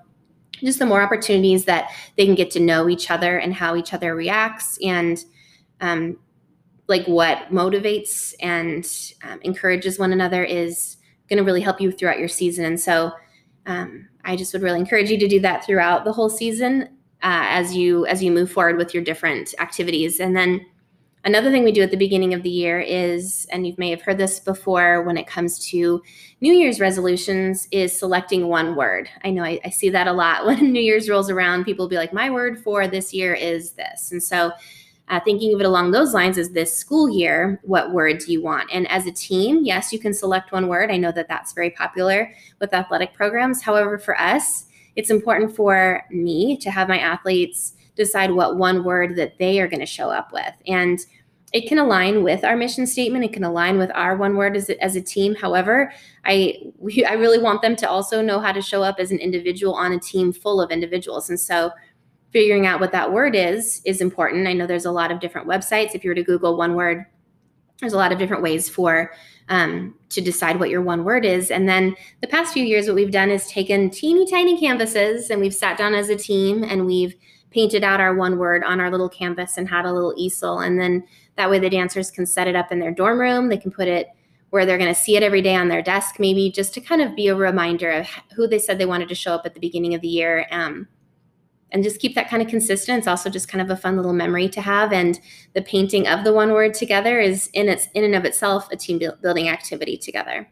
just 0.64 0.80
the 0.80 0.86
more 0.86 1.02
opportunities 1.02 1.66
that 1.66 1.90
they 2.16 2.26
can 2.26 2.36
get 2.36 2.52
to 2.52 2.60
know 2.60 2.88
each 2.88 3.10
other 3.10 3.38
and 3.38 3.54
how 3.54 3.76
each 3.76 3.94
other 3.94 4.16
reacts 4.16 4.78
and 4.84 5.26
um, 5.82 6.18
like 6.88 7.06
what 7.06 7.50
motivates 7.50 8.34
and 8.40 8.86
um, 9.24 9.40
encourages 9.44 9.98
one 9.98 10.14
another 10.14 10.44
is 10.44 10.98
going 11.30 11.38
to 11.38 11.44
really 11.44 11.62
help 11.62 11.80
you 11.80 11.92
throughout 11.92 12.20
your 12.20 12.28
season. 12.28 12.66
And 12.66 12.80
so 12.80 13.12
um, 13.66 14.08
I 14.26 14.36
just 14.36 14.54
would 14.54 14.62
really 14.62 14.80
encourage 14.80 15.10
you 15.10 15.18
to 15.20 15.28
do 15.28 15.40
that 15.42 15.66
throughout 15.66 16.06
the 16.06 16.14
whole 16.14 16.30
season 16.30 16.84
uh, 17.24 17.48
as 17.48 17.76
you 17.76 18.06
as 18.08 18.22
you 18.22 18.32
move 18.32 18.52
forward 18.52 18.78
with 18.78 18.94
your 18.94 19.04
different 19.04 19.54
activities. 19.60 20.20
And 20.20 20.36
then 20.36 20.66
another 21.24 21.52
thing 21.52 21.64
we 21.64 21.72
do 21.72 21.82
at 21.82 21.92
the 21.92 21.98
beginning 21.98 22.34
of 22.34 22.44
the 22.44 22.50
year 22.50 22.80
is, 22.80 23.48
and 23.52 23.66
you 23.66 23.74
may 23.78 23.90
have 23.90 24.02
heard 24.02 24.18
this 24.18 24.40
before 24.40 25.04
when 25.04 25.18
it 25.18 25.28
comes 25.28 25.66
to 25.70 26.02
New 26.42 26.54
Year's 26.54 26.80
resolutions, 26.80 27.68
is 27.72 27.98
selecting 27.98 28.48
one 28.48 28.76
word. 28.76 29.10
I 29.24 29.32
know 29.32 29.44
I, 29.44 29.60
I 29.64 29.70
see 29.70 29.90
that 29.90 30.08
a 30.08 30.14
lot 30.14 30.46
when 30.46 30.72
New 30.72 30.82
Year's 30.82 31.10
rolls 31.10 31.30
around. 31.30 31.64
People 31.64 31.86
will 31.86 31.90
be 31.90 31.98
like, 31.98 32.14
"My 32.14 32.30
word 32.30 32.60
for 32.60 32.88
this 32.88 33.14
year 33.14 33.34
is 33.34 33.72
this," 33.72 34.12
and 34.12 34.22
so 34.22 34.52
uh, 35.10 35.20
thinking 35.20 35.54
of 35.54 35.60
it 35.60 35.66
along 35.66 35.92
those 35.92 36.14
lines 36.14 36.38
is 36.38 36.52
this 36.52 36.76
school 36.76 37.10
year, 37.10 37.60
what 37.64 37.92
word 37.92 38.20
do 38.20 38.32
you 38.32 38.42
want? 38.42 38.70
And 38.72 38.90
as 38.90 39.06
a 39.06 39.12
team, 39.12 39.62
yes, 39.64 39.92
you 39.92 40.00
can 40.00 40.14
select 40.14 40.52
one 40.52 40.68
word. 40.68 40.92
I 40.92 40.98
know 40.98 41.12
that 41.12 41.28
that's 41.28 41.54
very 41.54 41.72
popular 41.72 42.34
with 42.60 42.74
athletic 42.74 43.14
programs. 43.14 43.62
However, 43.62 43.98
for 43.98 44.20
us, 44.20 44.66
it's 44.96 45.10
important 45.10 45.56
for 45.56 46.04
me 46.10 46.58
to 46.58 46.72
have 46.72 46.88
my 46.88 47.00
athletes 47.00 47.74
decide 47.96 48.32
what 48.32 48.58
one 48.58 48.84
word 48.84 49.16
that 49.18 49.38
they 49.38 49.60
are 49.60 49.68
going 49.68 49.80
to 49.80 49.86
show 49.86 50.10
up 50.10 50.32
with. 50.32 50.54
And 50.68 51.00
it 51.52 51.68
can 51.68 51.78
align 51.78 52.24
with 52.24 52.44
our 52.44 52.58
mission 52.58 52.88
statement. 52.88 53.24
It 53.24 53.32
can 53.32 53.44
align 53.44 53.78
with 53.78 53.92
our 53.94 54.18
one 54.18 54.36
word 54.36 54.58
as 54.58 54.70
a, 54.70 54.84
as 54.84 54.96
a 54.96 55.02
team. 55.02 55.36
However, 55.36 55.94
I 56.26 56.56
we, 56.80 57.06
I 57.10 57.14
really 57.14 57.40
want 57.40 57.62
them 57.62 57.76
to 57.78 57.90
also 57.90 58.22
know 58.22 58.40
how 58.40 58.52
to 58.52 58.62
show 58.62 58.82
up 58.84 59.00
as 59.00 59.12
an 59.12 59.20
individual 59.20 59.76
on 59.76 59.92
a 59.94 60.00
team 60.00 60.34
full 60.34 60.60
of 60.60 60.72
individuals. 60.72 61.30
And 61.30 61.40
so 61.40 61.72
figuring 62.34 62.66
out 62.66 62.80
what 62.80 62.92
that 62.92 63.14
word 63.14 63.36
is 63.36 63.82
is 63.86 64.02
important. 64.02 64.48
I 64.48 64.54
know 64.54 64.68
there's 64.68 64.86
a 64.86 64.92
lot 64.92 65.12
of 65.12 65.20
different 65.20 65.48
websites. 65.48 65.94
If 65.94 66.04
you 66.04 66.10
were 66.10 66.16
to 66.16 66.24
Google 66.24 66.58
one 66.58 66.74
word, 66.74 67.06
there's 67.80 67.94
a 67.94 67.98
lot 67.98 68.12
of 68.12 68.18
different 68.18 68.44
ways 68.44 68.68
for 68.68 69.14
um, 69.50 69.94
to 70.10 70.22
decide 70.22 70.60
what 70.60 70.70
your 70.70 70.82
one 70.82 71.04
word 71.04 71.26
is. 71.26 71.52
And 71.52 71.70
then 71.70 71.96
the 72.22 72.28
past 72.28 72.54
few 72.54 72.64
years, 72.64 72.88
what 72.88 72.96
we've 72.96 73.12
done 73.12 73.30
is 73.30 73.48
taken 73.48 73.90
teeny 73.90 74.30
tiny 74.30 74.60
canvases 74.60 75.30
and 75.30 75.40
we've 75.40 75.54
sat 75.54 75.78
down 75.78 75.94
as 75.94 76.10
a 76.10 76.16
team 76.16 76.64
and 76.64 76.86
we've 76.86 77.14
painted 77.52 77.84
out 77.84 78.00
our 78.00 78.16
one 78.16 78.40
word 78.40 78.64
on 78.64 78.80
our 78.80 78.90
little 78.90 79.10
canvas 79.10 79.58
and 79.58 79.70
had 79.70 79.86
a 79.86 79.94
little 79.94 80.14
easel. 80.18 80.60
And 80.60 80.80
then 80.80 81.04
that 81.36 81.50
way 81.50 81.60
the 81.60 81.70
dancers 81.70 82.10
can 82.10 82.26
set 82.26 82.48
it 82.48 82.56
up 82.56 82.72
in 82.72 82.80
their 82.80 82.92
dorm 82.92 83.20
room. 83.20 83.50
They 83.50 83.58
can 83.58 83.72
put 83.72 83.88
it 83.88 84.08
where 84.50 84.66
they're 84.66 84.78
going 84.78 84.94
to 84.94 85.00
see 85.00 85.16
it 85.18 85.24
every 85.24 85.42
day 85.42 85.56
on 85.56 85.68
their 85.68 85.82
desk, 85.82 86.20
maybe 86.20 86.52
just 86.52 86.74
to 86.76 86.82
kind 86.82 87.02
of 87.02 87.16
be 87.16 87.28
a 87.28 87.36
reminder 87.36 87.92
of 87.92 88.08
who 88.36 88.48
they 88.48 88.60
said 88.60 88.78
they 88.78 88.86
wanted 88.86 89.10
to 89.10 89.16
show 89.16 89.34
up 89.34 89.46
at 89.46 89.54
the 89.54 89.60
beginning 89.60 89.94
of 89.94 90.02
the 90.02 90.08
year. 90.08 90.48
Um, 90.52 90.88
and 91.74 91.84
just 91.84 92.00
keep 92.00 92.16
that 92.16 92.30
kind 92.30 92.42
of 92.42 92.48
consistent. 92.48 93.00
It's 93.00 93.08
also 93.08 93.30
just 93.30 93.50
kind 93.50 93.62
of 93.62 93.70
a 93.70 93.80
fun 93.80 93.98
little 93.98 94.14
memory 94.14 94.48
to 94.50 94.62
have. 94.62 94.94
And 94.94 95.20
the 95.54 95.62
painting 95.62 96.08
of 96.08 96.24
the 96.24 96.32
one 96.32 96.54
word 96.54 96.76
together 96.76 97.20
is 97.20 97.50
in 97.54 97.68
its 97.68 97.88
in 97.96 98.04
and 98.04 98.16
of 98.16 98.24
itself 98.24 98.72
a 98.72 98.78
team 98.78 99.02
building 99.22 99.50
activity 99.50 99.98
together. 99.98 100.48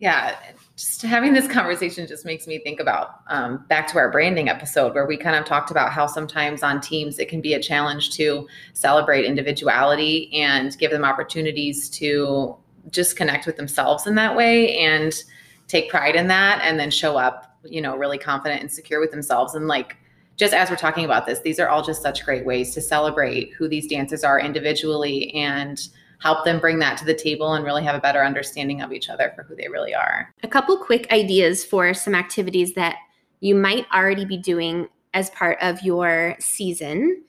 Yeah, 0.00 0.36
just 0.76 1.02
having 1.02 1.32
this 1.32 1.46
conversation 1.46 2.08
just 2.08 2.24
makes 2.24 2.48
me 2.48 2.58
think 2.58 2.80
about 2.80 3.20
um, 3.28 3.64
back 3.68 3.86
to 3.86 3.98
our 3.98 4.10
branding 4.10 4.48
episode 4.48 4.94
where 4.94 5.06
we 5.06 5.16
kind 5.16 5.36
of 5.36 5.44
talked 5.44 5.70
about 5.70 5.92
how 5.92 6.06
sometimes 6.06 6.64
on 6.64 6.80
teams 6.80 7.20
it 7.20 7.28
can 7.28 7.40
be 7.40 7.54
a 7.54 7.62
challenge 7.62 8.10
to 8.16 8.48
celebrate 8.72 9.24
individuality 9.24 10.28
and 10.34 10.76
give 10.78 10.90
them 10.90 11.04
opportunities 11.04 11.88
to 11.90 12.56
just 12.90 13.16
connect 13.16 13.46
with 13.46 13.56
themselves 13.56 14.08
in 14.08 14.16
that 14.16 14.34
way 14.34 14.76
and 14.78 15.22
take 15.68 15.88
pride 15.88 16.16
in 16.16 16.26
that 16.26 16.60
and 16.64 16.80
then 16.80 16.90
show 16.90 17.16
up 17.16 17.51
you 17.64 17.80
know, 17.80 17.96
really 17.96 18.18
confident 18.18 18.60
and 18.60 18.70
secure 18.70 19.00
with 19.00 19.10
themselves. 19.10 19.54
And 19.54 19.68
like, 19.68 19.96
just 20.36 20.54
as 20.54 20.70
we're 20.70 20.76
talking 20.76 21.04
about 21.04 21.26
this, 21.26 21.40
these 21.40 21.60
are 21.60 21.68
all 21.68 21.82
just 21.82 22.02
such 22.02 22.24
great 22.24 22.44
ways 22.44 22.74
to 22.74 22.80
celebrate 22.80 23.52
who 23.52 23.68
these 23.68 23.86
dancers 23.86 24.24
are 24.24 24.40
individually 24.40 25.32
and 25.34 25.88
help 26.20 26.44
them 26.44 26.60
bring 26.60 26.78
that 26.78 26.96
to 26.98 27.04
the 27.04 27.14
table 27.14 27.54
and 27.54 27.64
really 27.64 27.82
have 27.82 27.96
a 27.96 28.00
better 28.00 28.24
understanding 28.24 28.80
of 28.80 28.92
each 28.92 29.08
other 29.08 29.32
for 29.34 29.42
who 29.42 29.56
they 29.56 29.68
really 29.68 29.94
are. 29.94 30.32
A 30.42 30.48
couple 30.48 30.76
quick 30.78 31.10
ideas 31.12 31.64
for 31.64 31.92
some 31.92 32.14
activities 32.14 32.74
that 32.74 32.96
you 33.40 33.54
might 33.54 33.86
already 33.92 34.24
be 34.24 34.36
doing 34.36 34.88
as 35.14 35.30
part 35.30 35.58
of 35.60 35.82
your 35.82 36.36
season 36.38 37.22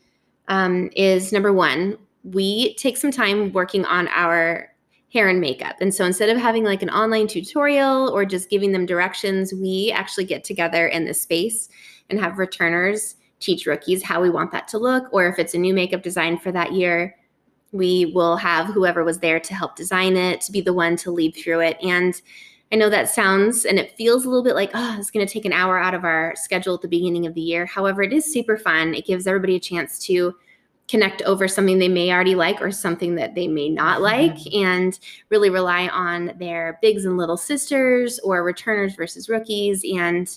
um, 0.47 0.89
is 0.95 1.31
number 1.31 1.51
one, 1.51 1.97
we 2.23 2.75
take 2.75 2.97
some 2.97 3.11
time 3.11 3.51
working 3.51 3.83
on 3.85 4.07
our 4.09 4.72
hair 5.13 5.29
and 5.29 5.39
makeup. 5.39 5.75
And 5.79 5.93
so 5.93 6.05
instead 6.05 6.29
of 6.29 6.37
having 6.37 6.63
like 6.63 6.81
an 6.81 6.89
online 6.89 7.27
tutorial 7.27 8.09
or 8.09 8.25
just 8.25 8.49
giving 8.49 8.71
them 8.71 8.85
directions, 8.85 9.53
we 9.53 9.91
actually 9.93 10.25
get 10.25 10.43
together 10.43 10.87
in 10.87 11.05
the 11.05 11.13
space 11.13 11.69
and 12.09 12.19
have 12.19 12.39
returners 12.39 13.15
teach 13.39 13.65
rookies 13.65 14.01
how 14.01 14.21
we 14.21 14.29
want 14.29 14.51
that 14.51 14.67
to 14.69 14.77
look. 14.77 15.05
Or 15.11 15.27
if 15.27 15.37
it's 15.37 15.53
a 15.53 15.57
new 15.57 15.73
makeup 15.73 16.01
design 16.01 16.37
for 16.37 16.51
that 16.53 16.71
year, 16.71 17.15
we 17.73 18.11
will 18.15 18.37
have 18.37 18.67
whoever 18.67 19.03
was 19.03 19.19
there 19.19 19.39
to 19.39 19.53
help 19.53 19.75
design 19.75 20.15
it 20.15 20.41
to 20.41 20.51
be 20.51 20.61
the 20.61 20.73
one 20.73 20.95
to 20.97 21.11
lead 21.11 21.35
through 21.35 21.59
it. 21.59 21.77
And 21.83 22.19
I 22.71 22.75
know 22.75 22.89
that 22.89 23.09
sounds 23.09 23.65
and 23.65 23.77
it 23.77 23.95
feels 23.97 24.25
a 24.25 24.29
little 24.29 24.43
bit 24.43 24.55
like, 24.55 24.71
oh, 24.73 24.95
it's 24.97 25.11
going 25.11 25.25
to 25.25 25.31
take 25.31 25.45
an 25.45 25.53
hour 25.53 25.77
out 25.77 25.93
of 25.93 26.05
our 26.05 26.33
schedule 26.35 26.73
at 26.73 26.81
the 26.81 26.87
beginning 26.87 27.27
of 27.27 27.33
the 27.33 27.41
year. 27.41 27.65
However, 27.65 28.01
it 28.01 28.13
is 28.13 28.31
super 28.31 28.57
fun. 28.57 28.95
It 28.95 29.05
gives 29.05 29.27
everybody 29.27 29.55
a 29.55 29.59
chance 29.59 29.99
to 30.05 30.33
connect 30.87 31.21
over 31.23 31.47
something 31.47 31.79
they 31.79 31.87
may 31.87 32.11
already 32.11 32.35
like 32.35 32.61
or 32.61 32.71
something 32.71 33.15
that 33.15 33.35
they 33.35 33.47
may 33.47 33.69
not 33.69 34.01
mm-hmm. 34.01 34.03
like 34.03 34.53
and 34.53 34.99
really 35.29 35.49
rely 35.49 35.87
on 35.87 36.33
their 36.37 36.77
bigs 36.81 37.05
and 37.05 37.17
little 37.17 37.37
sisters 37.37 38.19
or 38.19 38.43
returners 38.43 38.95
versus 38.95 39.29
rookies. 39.29 39.83
And 39.85 40.29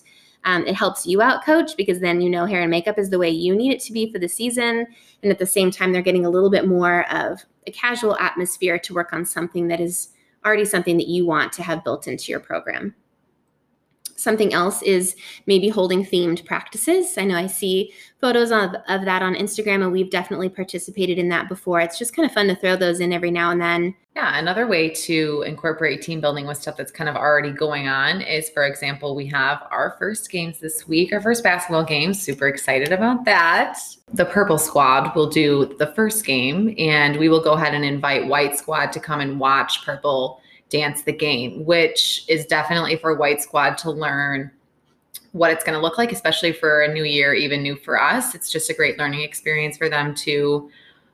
um, 0.44 0.64
it 0.66 0.76
helps 0.76 1.06
you 1.06 1.20
out 1.20 1.44
coach 1.44 1.76
because 1.76 2.00
then 2.00 2.20
you 2.20 2.30
know 2.30 2.46
hair 2.46 2.61
and 2.61 2.70
makeup 2.70 2.98
is 2.98 3.11
the 3.11 3.18
way 3.18 3.28
you 3.28 3.54
need 3.54 3.72
it 3.72 3.80
to 3.80 3.92
be 3.92 4.12
for 4.12 4.20
the 4.20 4.28
season. 4.28 4.87
And 5.22 5.32
at 5.32 5.38
the 5.38 5.46
same 5.46 5.70
time 5.70 5.92
they're 5.92 6.02
getting 6.02 6.24
a 6.24 6.30
little 6.30 6.50
bit 6.50 6.68
more 6.68 7.11
of 7.12 7.44
a 7.66 7.72
casual 7.72 8.16
atmosphere 8.18 8.78
to 8.78 8.94
work 8.94 9.12
on 9.12 9.24
something 9.24 9.66
that 9.68 9.80
is 9.80 10.11
already 10.44 10.64
something 10.64 10.96
that 10.98 11.09
you 11.09 11.26
want 11.26 11.52
to 11.54 11.64
have 11.64 11.82
built 11.82 12.06
into 12.06 12.30
your 12.30 12.38
program 12.38 12.94
Something 14.16 14.55
else 14.55 14.83
is 14.83 15.14
maybe 15.46 15.68
holding 15.68 16.05
themed 16.05 16.44
practices. 16.44 17.16
I 17.18 17.24
know 17.24 17.37
I 17.37 17.46
see 17.46 17.92
photos 18.20 18.50
of, 18.50 18.74
of 18.88 19.05
that 19.05 19.22
on 19.22 19.35
Instagram, 19.35 19.83
and 19.83 19.92
we've 19.92 20.11
definitely 20.11 20.48
participated 20.48 21.18
in 21.18 21.29
that 21.29 21.48
before. 21.48 21.81
It's 21.81 21.98
just 21.98 22.16
kind 22.16 22.26
of 22.26 22.33
fun 22.33 22.48
to 22.48 22.57
throw 22.57 22.76
those 22.76 23.00
in 23.00 23.12
every 23.12 23.31
now 23.31 23.50
and 23.50 23.61
then. 23.61 23.94
Yeah, 24.16 24.38
another 24.38 24.66
way 24.66 24.88
to 24.88 25.44
incorporate 25.46 26.00
team 26.00 26.22
building 26.22 26.46
with 26.46 26.57
stuff 26.57 26.79
that's 26.79 26.90
kind 26.90 27.11
of 27.11 27.16
already 27.16 27.52
going 27.52 27.87
on 27.87 28.22
is, 28.22 28.48
for 28.48 28.64
example, 28.64 29.14
we 29.14 29.26
have 29.26 29.64
our 29.70 29.94
first 29.98 30.31
games 30.31 30.59
this 30.59 30.88
week, 30.88 31.12
our 31.12 31.20
first 31.20 31.44
basketball 31.44 31.85
game. 31.85 32.14
Super 32.14 32.48
excited 32.48 32.92
about 32.92 33.26
that. 33.26 33.79
The 34.14 34.24
Purple 34.24 34.57
Squad 34.57 35.14
will 35.14 35.29
do 35.29 35.76
the 35.79 35.88
first 35.88 36.24
game, 36.24 36.74
and 36.79 37.18
we 37.18 37.29
will 37.29 37.42
go 37.42 37.52
ahead 37.52 37.74
and 37.74 37.85
invite 37.85 38.26
White 38.26 38.57
Squad 38.57 38.90
to 38.92 39.00
come 39.00 39.20
and 39.20 39.38
watch 39.38 39.85
Purple 39.85 40.40
dance 40.68 41.02
the 41.02 41.12
game, 41.12 41.64
which 41.64 42.24
is 42.29 42.46
definitely 42.46 42.96
for 42.96 43.14
White 43.14 43.40
Squad 43.40 43.79
to 43.79 43.90
learn 43.90 44.50
what 45.33 45.50
it's 45.50 45.64
going 45.64 45.76
to 45.76 45.83
look 45.83 45.98
like, 45.98 46.12
especially 46.12 46.52
for 46.52 46.83
a 46.83 46.92
new 46.92 47.05
year, 47.05 47.35
even 47.35 47.62
new 47.62 47.76
for 47.76 48.00
us. 48.00 48.35
It's 48.35 48.50
just 48.50 48.70
a 48.70 48.74
great 48.74 48.98
learning 48.98 49.20
experience 49.22 49.76
for 49.76 49.88
them 49.88 50.14
to 50.16 50.70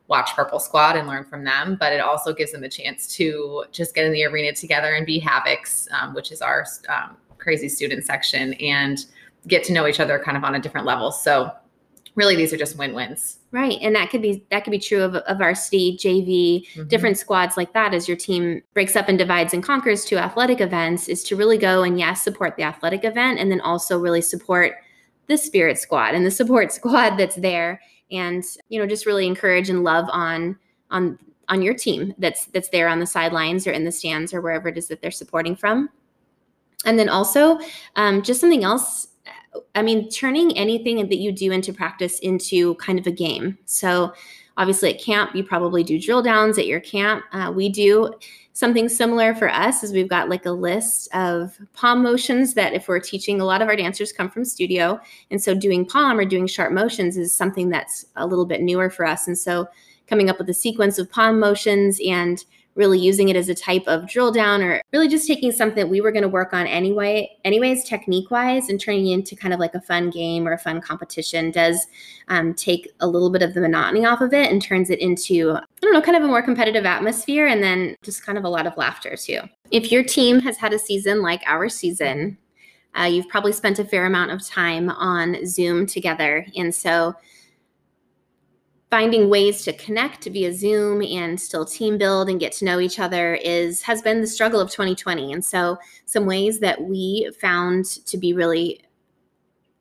watch 0.08 0.30
Purple 0.34 0.60
Squad 0.60 0.96
and 0.96 1.08
learn 1.08 1.24
from 1.24 1.44
them, 1.44 1.76
but 1.78 1.92
it 1.92 2.00
also 2.00 2.32
gives 2.32 2.52
them 2.52 2.62
a 2.64 2.68
chance 2.68 3.06
to 3.16 3.64
just 3.72 3.94
get 3.94 4.04
in 4.04 4.12
the 4.12 4.24
arena 4.24 4.52
together 4.52 4.94
and 4.94 5.06
be 5.06 5.20
Havocs, 5.20 5.90
um, 5.92 6.14
which 6.14 6.32
is 6.32 6.42
our 6.42 6.66
um, 6.88 7.16
crazy 7.38 7.68
student 7.68 8.04
section, 8.04 8.52
and 8.54 9.06
get 9.48 9.64
to 9.64 9.72
know 9.72 9.86
each 9.86 10.00
other 10.00 10.18
kind 10.18 10.36
of 10.36 10.44
on 10.44 10.54
a 10.54 10.60
different 10.60 10.86
level. 10.86 11.10
So 11.10 11.50
really 12.14 12.36
these 12.36 12.52
are 12.52 12.56
just 12.56 12.78
win-wins 12.78 13.38
right 13.52 13.78
and 13.80 13.94
that 13.94 14.10
could 14.10 14.22
be 14.22 14.44
that 14.50 14.64
could 14.64 14.70
be 14.70 14.78
true 14.78 15.02
of 15.02 15.14
a 15.14 15.34
varsity 15.34 15.96
jv 15.96 16.66
mm-hmm. 16.66 16.88
different 16.88 17.16
squads 17.16 17.56
like 17.56 17.72
that 17.72 17.94
as 17.94 18.08
your 18.08 18.16
team 18.16 18.60
breaks 18.74 18.96
up 18.96 19.08
and 19.08 19.18
divides 19.18 19.54
and 19.54 19.62
conquers 19.62 20.04
to 20.04 20.16
athletic 20.16 20.60
events 20.60 21.08
is 21.08 21.22
to 21.22 21.36
really 21.36 21.58
go 21.58 21.82
and 21.82 21.98
yes 21.98 22.22
support 22.22 22.56
the 22.56 22.62
athletic 22.62 23.04
event 23.04 23.38
and 23.38 23.50
then 23.50 23.60
also 23.60 23.98
really 23.98 24.22
support 24.22 24.74
the 25.28 25.36
spirit 25.36 25.78
squad 25.78 26.14
and 26.14 26.26
the 26.26 26.30
support 26.30 26.72
squad 26.72 27.16
that's 27.16 27.36
there 27.36 27.80
and 28.10 28.42
you 28.68 28.80
know 28.80 28.86
just 28.86 29.06
really 29.06 29.26
encourage 29.26 29.70
and 29.70 29.84
love 29.84 30.06
on 30.10 30.58
on 30.90 31.18
on 31.48 31.62
your 31.62 31.74
team 31.74 32.14
that's 32.18 32.46
that's 32.46 32.70
there 32.70 32.88
on 32.88 32.98
the 32.98 33.06
sidelines 33.06 33.66
or 33.66 33.72
in 33.72 33.84
the 33.84 33.92
stands 33.92 34.32
or 34.32 34.40
wherever 34.40 34.68
it 34.68 34.78
is 34.78 34.88
that 34.88 35.00
they're 35.02 35.10
supporting 35.10 35.54
from 35.54 35.88
and 36.84 36.98
then 36.98 37.08
also 37.08 37.60
um, 37.96 38.22
just 38.22 38.40
something 38.40 38.64
else 38.64 39.08
I 39.74 39.82
mean, 39.82 40.08
turning 40.10 40.56
anything 40.56 40.96
that 40.96 41.18
you 41.18 41.32
do 41.32 41.52
into 41.52 41.72
practice 41.72 42.18
into 42.20 42.74
kind 42.76 42.98
of 42.98 43.06
a 43.06 43.12
game. 43.12 43.58
So, 43.66 44.12
obviously, 44.56 44.94
at 44.94 45.00
camp, 45.00 45.34
you 45.34 45.44
probably 45.44 45.82
do 45.82 45.98
drill 45.98 46.22
downs 46.22 46.58
at 46.58 46.66
your 46.66 46.80
camp. 46.80 47.24
Uh, 47.32 47.52
we 47.54 47.68
do 47.68 48.12
something 48.54 48.88
similar 48.88 49.34
for 49.34 49.48
us 49.50 49.82
is 49.82 49.92
we've 49.92 50.08
got 50.08 50.28
like 50.28 50.44
a 50.44 50.50
list 50.50 51.08
of 51.14 51.58
pom 51.72 52.02
motions 52.02 52.54
that 52.54 52.74
if 52.74 52.86
we're 52.86 53.00
teaching 53.00 53.40
a 53.40 53.44
lot 53.44 53.62
of 53.62 53.68
our 53.68 53.76
dancers 53.76 54.12
come 54.12 54.28
from 54.28 54.44
studio 54.44 55.00
and 55.30 55.42
so 55.42 55.54
doing 55.54 55.86
pom 55.86 56.18
or 56.18 56.24
doing 56.24 56.46
sharp 56.46 56.72
motions 56.72 57.16
is 57.16 57.34
something 57.34 57.70
that's 57.70 58.04
a 58.16 58.26
little 58.26 58.44
bit 58.44 58.60
newer 58.60 58.90
for 58.90 59.06
us 59.06 59.26
and 59.26 59.38
so 59.38 59.66
coming 60.06 60.28
up 60.28 60.38
with 60.38 60.48
a 60.50 60.54
sequence 60.54 60.98
of 60.98 61.10
pom 61.10 61.40
motions 61.40 61.98
and 62.06 62.44
really 62.74 62.98
using 62.98 63.28
it 63.28 63.36
as 63.36 63.48
a 63.48 63.54
type 63.54 63.84
of 63.86 64.08
drill 64.08 64.32
down 64.32 64.62
or 64.62 64.80
really 64.92 65.08
just 65.08 65.26
taking 65.26 65.52
something 65.52 65.88
we 65.88 66.00
were 66.00 66.12
going 66.12 66.22
to 66.22 66.28
work 66.28 66.52
on 66.52 66.66
anyway 66.66 67.28
anyways 67.44 67.84
technique 67.84 68.30
wise 68.30 68.68
and 68.68 68.80
turning 68.80 69.06
it 69.06 69.12
into 69.12 69.36
kind 69.36 69.52
of 69.52 69.60
like 69.60 69.74
a 69.74 69.80
fun 69.80 70.10
game 70.10 70.46
or 70.46 70.52
a 70.52 70.58
fun 70.58 70.80
competition 70.80 71.50
does 71.50 71.86
um, 72.28 72.54
take 72.54 72.90
a 73.00 73.06
little 73.06 73.30
bit 73.30 73.42
of 73.42 73.54
the 73.54 73.60
monotony 73.60 74.06
off 74.06 74.20
of 74.20 74.32
it 74.32 74.50
and 74.50 74.62
turns 74.62 74.90
it 74.90 75.00
into 75.00 75.52
i 75.52 75.60
don't 75.82 75.92
know 75.92 76.02
kind 76.02 76.16
of 76.16 76.22
a 76.22 76.28
more 76.28 76.42
competitive 76.42 76.86
atmosphere 76.86 77.46
and 77.46 77.62
then 77.62 77.94
just 78.02 78.24
kind 78.24 78.38
of 78.38 78.44
a 78.44 78.48
lot 78.48 78.66
of 78.66 78.76
laughter 78.76 79.16
too. 79.16 79.40
If 79.70 79.90
your 79.90 80.02
team 80.02 80.40
has 80.40 80.56
had 80.56 80.72
a 80.72 80.78
season 80.78 81.22
like 81.22 81.42
our 81.46 81.68
season 81.68 82.38
uh, 82.98 83.04
you've 83.04 83.28
probably 83.28 83.52
spent 83.52 83.78
a 83.78 83.84
fair 83.84 84.06
amount 84.06 84.30
of 84.30 84.46
time 84.46 84.90
on 84.90 85.46
zoom 85.46 85.86
together. 85.86 86.46
And 86.56 86.74
so 86.74 87.14
finding 88.92 89.30
ways 89.30 89.64
to 89.64 89.72
connect 89.72 90.26
via 90.26 90.52
Zoom 90.52 91.00
and 91.00 91.40
still 91.40 91.64
team 91.64 91.96
build 91.96 92.28
and 92.28 92.38
get 92.38 92.52
to 92.52 92.66
know 92.66 92.78
each 92.78 92.98
other 92.98 93.36
is 93.36 93.80
has 93.80 94.02
been 94.02 94.20
the 94.20 94.26
struggle 94.26 94.60
of 94.60 94.70
2020. 94.70 95.32
And 95.32 95.42
so 95.42 95.78
some 96.04 96.26
ways 96.26 96.58
that 96.58 96.78
we 96.78 97.30
found 97.40 97.86
to 97.86 98.18
be 98.18 98.34
really 98.34 98.84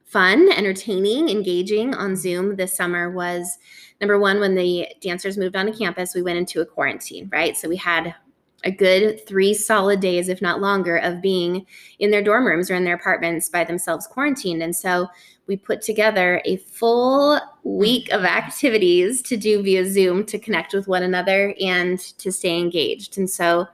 fun, 0.06 0.50
entertaining, 0.54 1.28
engaging 1.28 1.94
on 1.94 2.16
Zoom 2.16 2.56
this 2.56 2.74
summer 2.74 3.12
was 3.12 3.58
number 4.00 4.18
one, 4.18 4.40
when 4.40 4.56
the 4.56 4.88
dancers 5.02 5.38
moved 5.38 5.58
onto 5.58 5.78
campus, 5.78 6.16
we 6.16 6.22
went 6.22 6.38
into 6.38 6.62
a 6.62 6.66
quarantine, 6.66 7.30
right? 7.34 7.58
So 7.58 7.68
we 7.68 7.76
had 7.76 8.16
a 8.64 8.72
good 8.72 9.28
three 9.28 9.54
solid 9.54 10.00
days, 10.00 10.30
if 10.30 10.42
not 10.42 10.62
longer, 10.62 10.96
of 10.96 11.22
being 11.22 11.66
in 12.00 12.12
their 12.12 12.24
dorm 12.24 12.46
rooms 12.46 12.72
or 12.72 12.76
in 12.76 12.86
their 12.86 12.96
apartments 12.96 13.50
by 13.50 13.66
themselves 13.66 14.08
quarantined. 14.08 14.64
And 14.64 14.74
so 14.74 15.10
we 15.52 15.58
put 15.58 15.82
together 15.82 16.42
a 16.46 16.56
full 16.56 17.38
week 17.64 18.10
of 18.12 18.24
activities 18.24 19.22
to 19.24 19.36
do 19.36 19.62
via 19.62 19.86
Zoom 19.86 20.26
to 20.28 20.40
connect 20.40 20.74
with 20.74 20.88
one 20.88 21.04
another 21.04 21.54
and 21.60 22.00
to 22.20 22.32
stay 22.32 22.58
engaged. 22.58 23.18
And 23.18 23.30
so 23.30 23.68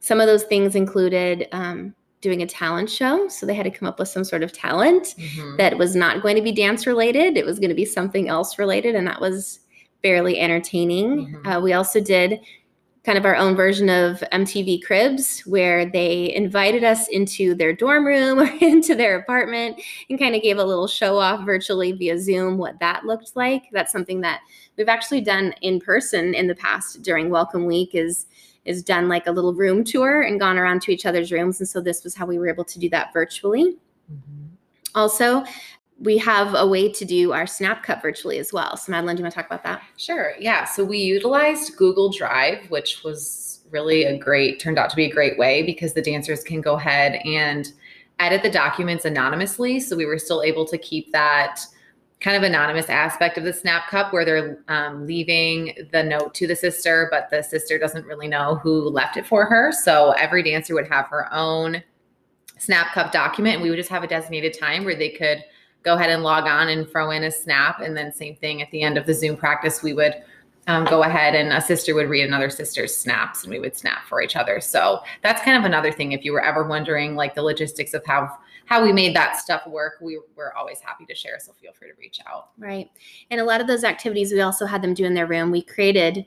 some 0.00 0.20
of 0.20 0.26
those 0.26 0.44
things 0.44 0.74
included 0.74 1.46
um, 1.52 1.94
doing 2.22 2.40
a 2.40 2.46
talent 2.46 2.88
show. 2.88 3.28
So 3.28 3.44
they 3.44 3.54
had 3.54 3.64
to 3.64 3.70
come 3.70 3.86
up 3.86 3.98
with 3.98 4.08
some 4.08 4.24
sort 4.24 4.42
of 4.42 4.54
talent 4.54 5.16
mm-hmm. 5.18 5.58
that 5.58 5.76
was 5.76 5.94
not 5.94 6.22
going 6.22 6.36
to 6.36 6.42
be 6.42 6.50
dance 6.50 6.86
related, 6.86 7.36
it 7.36 7.44
was 7.44 7.58
going 7.58 7.68
to 7.68 7.74
be 7.74 7.84
something 7.84 8.30
else 8.30 8.58
related. 8.58 8.94
And 8.94 9.06
that 9.06 9.20
was 9.20 9.60
fairly 10.00 10.40
entertaining. 10.40 11.26
Mm-hmm. 11.26 11.46
Uh, 11.46 11.60
we 11.60 11.74
also 11.74 12.00
did 12.00 12.40
kind 13.08 13.16
of 13.16 13.24
our 13.24 13.36
own 13.36 13.56
version 13.56 13.88
of 13.88 14.22
MTV 14.32 14.84
Cribs, 14.84 15.40
where 15.46 15.86
they 15.86 16.30
invited 16.34 16.84
us 16.84 17.08
into 17.08 17.54
their 17.54 17.72
dorm 17.72 18.04
room 18.04 18.38
or 18.40 18.50
into 18.60 18.94
their 18.94 19.18
apartment 19.18 19.80
and 20.10 20.18
kind 20.18 20.34
of 20.34 20.42
gave 20.42 20.58
a 20.58 20.64
little 20.64 20.86
show 20.86 21.16
off 21.16 21.46
virtually 21.46 21.92
via 21.92 22.20
Zoom 22.20 22.58
what 22.58 22.78
that 22.80 23.06
looked 23.06 23.34
like. 23.34 23.62
That's 23.72 23.92
something 23.92 24.20
that 24.20 24.42
we've 24.76 24.90
actually 24.90 25.22
done 25.22 25.54
in 25.62 25.80
person 25.80 26.34
in 26.34 26.48
the 26.48 26.54
past 26.54 27.00
during 27.00 27.30
Welcome 27.30 27.64
Week 27.64 27.94
is 27.94 28.26
is 28.66 28.82
done 28.82 29.08
like 29.08 29.26
a 29.26 29.32
little 29.32 29.54
room 29.54 29.84
tour 29.84 30.20
and 30.20 30.38
gone 30.38 30.58
around 30.58 30.82
to 30.82 30.92
each 30.92 31.06
other's 31.06 31.32
rooms. 31.32 31.60
And 31.60 31.68
so 31.68 31.80
this 31.80 32.04
was 32.04 32.14
how 32.14 32.26
we 32.26 32.38
were 32.38 32.50
able 32.50 32.64
to 32.66 32.78
do 32.78 32.90
that 32.90 33.14
virtually. 33.14 33.78
Mm-hmm. 34.12 34.48
Also, 34.94 35.44
we 36.00 36.16
have 36.18 36.54
a 36.54 36.66
way 36.66 36.90
to 36.90 37.04
do 37.04 37.32
our 37.32 37.46
snap 37.46 37.82
cup 37.82 38.02
virtually 38.02 38.38
as 38.38 38.52
well. 38.52 38.76
So 38.76 38.92
Madeline, 38.92 39.16
do 39.16 39.20
you 39.20 39.24
want 39.24 39.34
to 39.34 39.40
talk 39.40 39.46
about 39.46 39.64
that? 39.64 39.82
Sure. 39.96 40.34
Yeah. 40.38 40.64
So 40.64 40.84
we 40.84 40.98
utilized 40.98 41.76
Google 41.76 42.10
Drive, 42.10 42.70
which 42.70 43.02
was 43.02 43.64
really 43.70 44.04
a 44.04 44.16
great, 44.16 44.60
turned 44.60 44.78
out 44.78 44.90
to 44.90 44.96
be 44.96 45.04
a 45.04 45.12
great 45.12 45.38
way 45.38 45.62
because 45.62 45.94
the 45.94 46.02
dancers 46.02 46.44
can 46.44 46.60
go 46.60 46.76
ahead 46.76 47.20
and 47.24 47.72
edit 48.20 48.42
the 48.42 48.50
documents 48.50 49.04
anonymously. 49.04 49.80
So 49.80 49.96
we 49.96 50.06
were 50.06 50.18
still 50.18 50.42
able 50.42 50.64
to 50.66 50.78
keep 50.78 51.12
that 51.12 51.60
kind 52.20 52.36
of 52.36 52.42
anonymous 52.42 52.88
aspect 52.88 53.36
of 53.36 53.44
the 53.44 53.52
snap 53.52 53.88
cup 53.88 54.12
where 54.12 54.24
they're 54.24 54.64
um, 54.68 55.06
leaving 55.06 55.88
the 55.92 56.02
note 56.02 56.34
to 56.34 56.46
the 56.46 56.56
sister, 56.56 57.08
but 57.10 57.28
the 57.30 57.42
sister 57.42 57.78
doesn't 57.78 58.06
really 58.06 58.26
know 58.26 58.56
who 58.56 58.88
left 58.88 59.16
it 59.16 59.26
for 59.26 59.46
her. 59.46 59.72
So 59.72 60.12
every 60.12 60.42
dancer 60.42 60.74
would 60.74 60.88
have 60.88 61.06
her 61.08 61.32
own 61.32 61.82
snap 62.58 62.92
cup 62.92 63.12
document 63.12 63.56
and 63.56 63.62
we 63.62 63.70
would 63.70 63.76
just 63.76 63.90
have 63.90 64.02
a 64.02 64.08
designated 64.08 64.56
time 64.56 64.84
where 64.84 64.96
they 64.96 65.10
could– 65.10 65.42
go 65.88 65.94
ahead 65.94 66.10
and 66.10 66.22
log 66.22 66.44
on 66.44 66.68
and 66.68 66.86
throw 66.86 67.10
in 67.12 67.24
a 67.24 67.30
snap. 67.30 67.80
And 67.80 67.96
then 67.96 68.12
same 68.12 68.36
thing 68.36 68.60
at 68.60 68.70
the 68.72 68.82
end 68.82 68.98
of 68.98 69.06
the 69.06 69.14
Zoom 69.14 69.38
practice, 69.38 69.82
we 69.82 69.94
would 69.94 70.16
um, 70.66 70.84
go 70.84 71.02
ahead 71.02 71.34
and 71.34 71.50
a 71.50 71.62
sister 71.62 71.94
would 71.94 72.10
read 72.10 72.26
another 72.26 72.50
sister's 72.50 72.94
snaps 72.94 73.42
and 73.42 73.50
we 73.50 73.58
would 73.58 73.74
snap 73.74 74.04
for 74.06 74.20
each 74.20 74.36
other. 74.36 74.60
So 74.60 75.00
that's 75.22 75.40
kind 75.40 75.56
of 75.56 75.64
another 75.64 75.90
thing. 75.90 76.12
If 76.12 76.26
you 76.26 76.32
were 76.34 76.44
ever 76.44 76.68
wondering 76.68 77.16
like 77.16 77.34
the 77.34 77.42
logistics 77.42 77.94
of 77.94 78.04
how 78.04 78.36
how 78.66 78.82
we 78.82 78.92
made 78.92 79.16
that 79.16 79.36
stuff 79.36 79.66
work, 79.66 79.94
we 80.02 80.20
were 80.36 80.54
always 80.54 80.78
happy 80.78 81.06
to 81.06 81.14
share. 81.14 81.38
So 81.40 81.52
feel 81.54 81.72
free 81.72 81.88
to 81.88 81.94
reach 81.98 82.20
out. 82.26 82.50
Right. 82.58 82.90
And 83.30 83.40
a 83.40 83.44
lot 83.44 83.62
of 83.62 83.66
those 83.66 83.82
activities 83.82 84.30
we 84.30 84.42
also 84.42 84.66
had 84.66 84.82
them 84.82 84.92
do 84.92 85.06
in 85.06 85.14
their 85.14 85.26
room. 85.26 85.50
We 85.50 85.62
created 85.62 86.26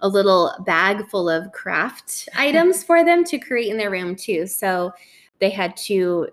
a 0.00 0.08
little 0.08 0.54
bag 0.64 1.06
full 1.10 1.28
of 1.28 1.52
craft 1.52 2.30
items 2.34 2.82
for 2.82 3.04
them 3.04 3.24
to 3.24 3.38
create 3.38 3.70
in 3.70 3.76
their 3.76 3.90
room 3.90 4.16
too. 4.16 4.46
So 4.46 4.90
they 5.38 5.50
had 5.50 5.76
to 5.88 6.28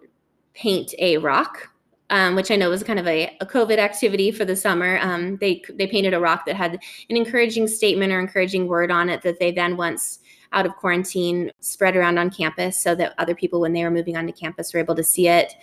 paint 0.54 0.94
a 0.98 1.18
rock 1.18 1.69
um, 2.10 2.36
which 2.36 2.52
I 2.52 2.56
know 2.56 2.70
was 2.70 2.84
kind 2.84 3.00
of 3.00 3.08
a, 3.08 3.36
a 3.40 3.46
COVID 3.46 3.78
activity 3.78 4.32
for 4.32 4.46
the 4.46 4.56
summer. 4.56 4.98
Um, 5.02 5.38
they 5.38 5.62
they 5.74 5.88
painted 5.88 6.14
a 6.14 6.20
rock 6.20 6.46
that 6.46 6.56
had 6.56 6.74
an 7.10 7.18
encouraging 7.18 7.68
statement 7.68 8.12
or 8.12 8.20
encouraging 8.20 8.68
word 8.68 8.92
on 8.92 9.10
it 9.10 9.22
that 9.22 9.40
they 9.40 9.52
then 9.52 9.78
once 9.78 10.20
out 10.52 10.66
of 10.66 10.76
quarantine 10.76 11.52
spread 11.60 11.96
around 11.96 12.18
on 12.18 12.30
campus 12.30 12.76
so 12.76 12.96
that 12.96 13.14
other 13.20 13.36
people 13.36 13.62
when 13.62 13.74
they 13.74 13.84
were 13.84 13.92
moving 13.92 14.18
onto 14.18 14.34
campus 14.34 14.74
were 14.74 14.80
able 14.80 14.96
to 14.96 15.04
see 15.04 15.28
it. 15.28 15.54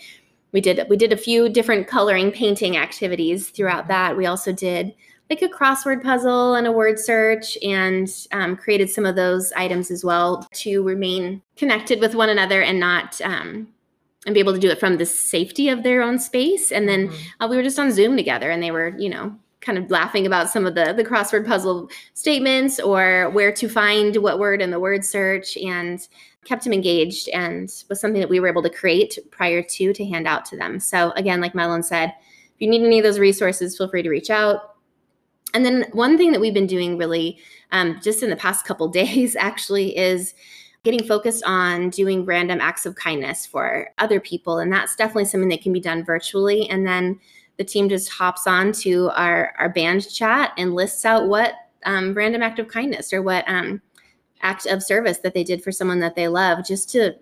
We 0.52 0.60
did 0.60 0.86
we 0.88 0.96
did 0.96 1.12
a 1.12 1.16
few 1.16 1.48
different 1.48 1.88
coloring 1.88 2.30
painting 2.30 2.76
activities 2.76 3.50
throughout 3.50 3.88
that. 3.88 4.16
We 4.16 4.26
also 4.26 4.52
did 4.52 4.94
like 5.28 5.42
a 5.42 5.48
crossword 5.48 6.04
puzzle 6.04 6.54
and 6.54 6.68
a 6.68 6.72
word 6.72 7.00
search 7.00 7.58
and 7.62 8.08
um, 8.30 8.56
created 8.56 8.88
some 8.88 9.04
of 9.04 9.16
those 9.16 9.52
items 9.54 9.90
as 9.90 10.04
well 10.04 10.46
to 10.52 10.84
remain 10.84 11.42
connected 11.56 12.00
with 12.00 12.14
one 12.14 12.28
another 12.28 12.62
and 12.62 12.78
not 12.78 13.20
um, 13.22 13.66
and 14.26 14.34
be 14.34 14.40
able 14.40 14.52
to 14.52 14.58
do 14.58 14.68
it 14.68 14.78
from 14.80 14.98
the 14.98 15.06
safety 15.06 15.68
of 15.68 15.82
their 15.82 16.02
own 16.02 16.18
space. 16.18 16.72
And 16.72 16.88
then 16.88 17.08
mm-hmm. 17.08 17.42
uh, 17.42 17.48
we 17.48 17.56
were 17.56 17.62
just 17.62 17.78
on 17.78 17.92
Zoom 17.92 18.16
together, 18.16 18.50
and 18.50 18.62
they 18.62 18.72
were, 18.72 18.94
you 18.98 19.08
know, 19.08 19.34
kind 19.60 19.78
of 19.78 19.90
laughing 19.90 20.26
about 20.26 20.50
some 20.50 20.66
of 20.66 20.74
the 20.74 20.92
the 20.92 21.04
crossword 21.04 21.46
puzzle 21.46 21.88
statements 22.14 22.78
or 22.78 23.30
where 23.30 23.50
to 23.52 23.68
find 23.68 24.16
what 24.16 24.38
word 24.38 24.60
in 24.60 24.70
the 24.70 24.78
word 24.78 25.04
search 25.04 25.56
and 25.56 26.08
kept 26.44 26.62
them 26.62 26.72
engaged 26.72 27.28
and 27.30 27.84
was 27.88 28.00
something 28.00 28.20
that 28.20 28.28
we 28.28 28.38
were 28.38 28.48
able 28.48 28.62
to 28.62 28.70
create 28.70 29.18
prior 29.32 29.62
to 29.62 29.92
to 29.92 30.04
hand 30.04 30.28
out 30.28 30.44
to 30.44 30.56
them. 30.56 30.78
So 30.78 31.10
again, 31.12 31.40
like 31.40 31.54
Madeline 31.54 31.82
said, 31.82 32.14
if 32.54 32.60
you 32.60 32.68
need 32.68 32.82
any 32.82 32.98
of 32.98 33.02
those 33.02 33.18
resources, 33.18 33.76
feel 33.76 33.88
free 33.88 34.02
to 34.02 34.10
reach 34.10 34.30
out. 34.30 34.76
And 35.52 35.64
then 35.64 35.86
one 35.92 36.16
thing 36.16 36.32
that 36.32 36.40
we've 36.40 36.54
been 36.54 36.66
doing 36.66 36.96
really 36.96 37.38
um, 37.72 37.98
just 38.02 38.22
in 38.22 38.30
the 38.30 38.36
past 38.36 38.64
couple 38.64 38.88
days 39.02 39.34
actually 39.36 39.96
is 39.96 40.34
getting 40.86 41.04
focused 41.04 41.42
on 41.44 41.90
doing 41.90 42.24
random 42.24 42.60
acts 42.60 42.86
of 42.86 42.94
kindness 42.94 43.44
for 43.44 43.90
other 43.98 44.20
people. 44.20 44.60
And 44.60 44.72
that's 44.72 44.94
definitely 44.94 45.24
something 45.24 45.48
that 45.48 45.60
can 45.60 45.72
be 45.72 45.80
done 45.80 46.04
virtually. 46.04 46.70
And 46.70 46.86
then 46.86 47.18
the 47.56 47.64
team 47.64 47.88
just 47.88 48.08
hops 48.08 48.46
on 48.46 48.70
to 48.84 49.10
our, 49.10 49.52
our 49.58 49.68
band 49.68 50.08
chat 50.08 50.52
and 50.56 50.76
lists 50.76 51.04
out 51.04 51.26
what 51.26 51.54
um, 51.86 52.14
random 52.14 52.40
act 52.40 52.60
of 52.60 52.68
kindness 52.68 53.12
or 53.12 53.20
what 53.20 53.44
um, 53.48 53.82
act 54.42 54.66
of 54.66 54.80
service 54.80 55.18
that 55.18 55.34
they 55.34 55.42
did 55.42 55.60
for 55.60 55.72
someone 55.72 55.98
that 55.98 56.14
they 56.14 56.28
love 56.28 56.64
just 56.64 56.88
to 56.90 57.16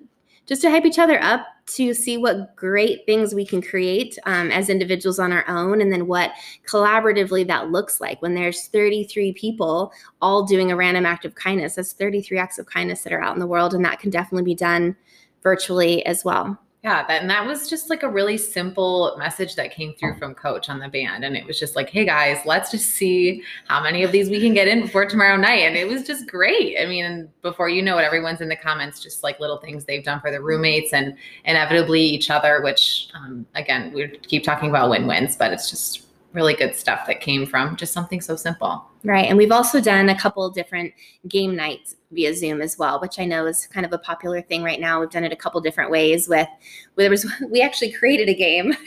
just 0.47 0.63
to 0.63 0.71
hype 0.71 0.85
each 0.85 0.99
other 0.99 1.21
up 1.23 1.47
to 1.67 1.95
see 1.95 2.19
what 2.19 2.55
great 2.57 3.07
things 3.07 3.35
we 3.35 3.47
can 3.47 3.63
create 3.63 4.19
um, 4.27 4.51
as 4.51 4.69
individuals 4.69 5.19
on 5.19 5.33
our 5.33 5.49
own 5.49 5.81
and 5.81 5.91
then 5.91 6.07
what 6.07 6.33
collaboratively 6.67 7.47
that 7.47 7.71
looks 7.71 8.01
like. 8.01 8.21
When 8.21 8.35
there's 8.35 8.67
33 8.67 9.33
people 9.33 9.93
all 10.21 10.45
doing 10.45 10.71
a 10.71 10.77
random 10.77 11.07
act 11.07 11.25
of 11.25 11.35
kindness 11.35 11.77
that's 11.77 11.95
33 11.95 12.39
acts 12.39 12.59
of 12.59 12.67
kindness 12.67 13.03
that 13.03 13.13
are 13.13 13.23
out 13.23 13.35
in 13.35 13.41
the 13.41 13.47
world 13.47 13.73
and 13.73 13.85
that 13.85 13.99
can 13.99 14.11
definitely 14.11 14.45
be 14.45 14.55
done 14.55 14.95
virtually 15.43 16.05
as 16.07 16.25
well 16.25 16.59
yeah, 16.85 17.03
that, 17.07 17.23
and 17.23 17.31
that 17.31 17.47
was 17.47 17.71
just 17.71 17.89
like 17.89 18.03
a 18.03 18.09
really 18.09 18.37
simple 18.37 19.17
message 19.19 19.55
that 19.55 19.73
came 19.73 19.95
through 19.95 20.19
from 20.19 20.35
coach 20.35 20.69
on 20.69 20.79
the 20.79 20.89
band. 20.89 21.25
And 21.25 21.35
it 21.35 21.47
was 21.47 21.59
just 21.59 21.77
like, 21.77 21.89
hey 21.89 22.05
guys, 22.05 22.37
let's 22.45 22.71
just 22.71 22.91
see 22.91 23.43
how 23.69 23.83
many 23.83 24.03
of 24.03 24.13
these 24.13 24.29
we 24.29 24.39
can 24.39 24.53
get 24.53 24.69
in 24.69 24.83
before 24.83 25.07
tomorrow 25.07 25.39
night. 25.39 25.61
And 25.61 25.77
it 25.77 25.89
was 25.89 26.07
just 26.07 26.29
great. 26.29 26.77
I 26.79 26.85
mean, 26.85 27.31
before 27.41 27.71
you 27.71 27.81
know 27.81 27.97
it, 27.97 28.03
everyone's 28.03 28.43
in 28.43 28.51
the 28.51 28.57
comments, 28.57 29.01
just 29.01 29.23
like 29.23 29.41
little 29.41 29.57
things 29.57 29.87
they've 29.87 30.05
done 30.05 30.21
for 30.21 30.31
their 30.31 30.43
roommates 30.43 30.93
and 30.93 31.17
inevitably 31.47 32.03
each 32.03 32.29
other, 32.29 32.61
which 32.61 33.09
um, 33.15 33.47
again, 33.55 33.91
we 33.95 34.09
keep 34.19 34.45
talking 34.45 34.69
about 34.69 34.91
win-wins, 34.91 35.37
but 35.37 35.55
it's 35.55 35.71
just 35.71 36.05
really 36.35 36.53
good 36.53 36.75
stuff 36.75 37.07
that 37.07 37.23
came 37.23 37.47
from 37.47 37.77
just 37.77 37.95
something 37.95 38.21
so 38.21 38.37
simple. 38.37 38.85
Right. 39.05 39.27
And 39.27 39.37
we've 39.37 39.53
also 39.53 39.83
done 39.83 40.09
a 40.09 40.19
couple 40.19 40.49
different 40.49 40.95
game 41.29 41.55
nights 41.55 41.97
via 42.11 42.35
Zoom 42.35 42.63
as 42.63 42.79
well, 42.79 42.99
which 43.01 43.19
I 43.19 43.27
know 43.27 43.45
is 43.45 43.67
kind 43.67 43.85
of 43.85 43.93
a 43.93 43.99
popular 43.99 44.41
thing 44.41 44.63
right 44.63 44.81
now. 44.81 44.99
We've 44.99 45.11
done 45.11 45.25
it 45.25 45.33
a 45.33 45.37
couple 45.37 45.61
different 45.61 45.91
ways 45.91 46.27
with 46.27 46.49
there 46.97 47.11
was 47.11 47.31
we 47.51 47.61
actually 47.61 47.93
created 47.93 48.31
a 48.31 48.35
game. 48.35 48.75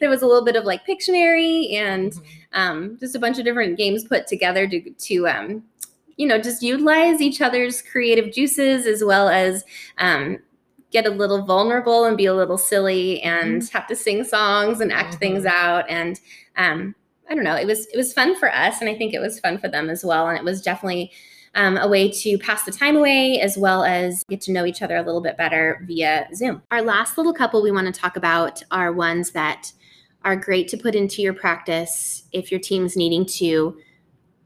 there 0.00 0.10
was 0.10 0.22
a 0.22 0.26
little 0.26 0.44
bit 0.44 0.56
of 0.56 0.64
like 0.64 0.84
Pictionary 0.84 1.72
and 1.72 2.12
mm-hmm. 2.12 2.60
um, 2.60 2.96
just 2.98 3.14
a 3.14 3.20
bunch 3.20 3.38
of 3.38 3.44
different 3.44 3.78
games 3.78 4.02
put 4.02 4.26
together 4.26 4.66
to 4.66 4.90
to 4.90 5.28
um, 5.28 5.62
you 6.16 6.26
know 6.26 6.40
just 6.40 6.60
utilize 6.60 7.20
each 7.20 7.40
other's 7.40 7.80
creative 7.80 8.32
juices 8.32 8.86
as 8.86 9.04
well 9.04 9.28
as 9.28 9.64
um, 9.98 10.38
get 10.90 11.06
a 11.06 11.10
little 11.10 11.44
vulnerable 11.44 12.06
and 12.06 12.16
be 12.16 12.26
a 12.26 12.34
little 12.34 12.58
silly 12.58 13.22
and 13.22 13.62
mm-hmm. 13.62 13.76
have 13.76 13.86
to 13.86 13.94
sing 13.94 14.24
songs 14.24 14.80
and 14.80 14.92
act 14.92 15.10
mm-hmm. 15.10 15.18
things 15.18 15.46
out 15.46 15.84
and 15.88 16.18
um, 16.56 16.94
I 17.28 17.34
don't 17.34 17.44
know. 17.44 17.56
It 17.56 17.66
was 17.66 17.86
it 17.86 17.96
was 17.96 18.12
fun 18.12 18.36
for 18.38 18.52
us, 18.52 18.80
and 18.80 18.88
I 18.88 18.94
think 18.94 19.14
it 19.14 19.20
was 19.20 19.40
fun 19.40 19.58
for 19.58 19.68
them 19.68 19.88
as 19.88 20.04
well. 20.04 20.28
And 20.28 20.38
it 20.38 20.44
was 20.44 20.60
definitely 20.60 21.12
um, 21.54 21.76
a 21.76 21.88
way 21.88 22.10
to 22.10 22.38
pass 22.38 22.64
the 22.64 22.72
time 22.72 22.96
away 22.96 23.40
as 23.40 23.56
well 23.56 23.84
as 23.84 24.24
get 24.28 24.40
to 24.42 24.52
know 24.52 24.66
each 24.66 24.82
other 24.82 24.96
a 24.96 25.02
little 25.02 25.20
bit 25.20 25.36
better 25.36 25.84
via 25.86 26.28
Zoom. 26.34 26.62
Our 26.70 26.82
last 26.82 27.16
little 27.16 27.32
couple 27.32 27.62
we 27.62 27.70
want 27.70 27.92
to 27.92 27.98
talk 27.98 28.16
about 28.16 28.62
are 28.70 28.92
ones 28.92 29.30
that 29.30 29.72
are 30.24 30.36
great 30.36 30.68
to 30.68 30.76
put 30.76 30.94
into 30.94 31.22
your 31.22 31.34
practice 31.34 32.24
if 32.32 32.50
your 32.50 32.60
team's 32.60 32.96
needing 32.96 33.26
to 33.26 33.76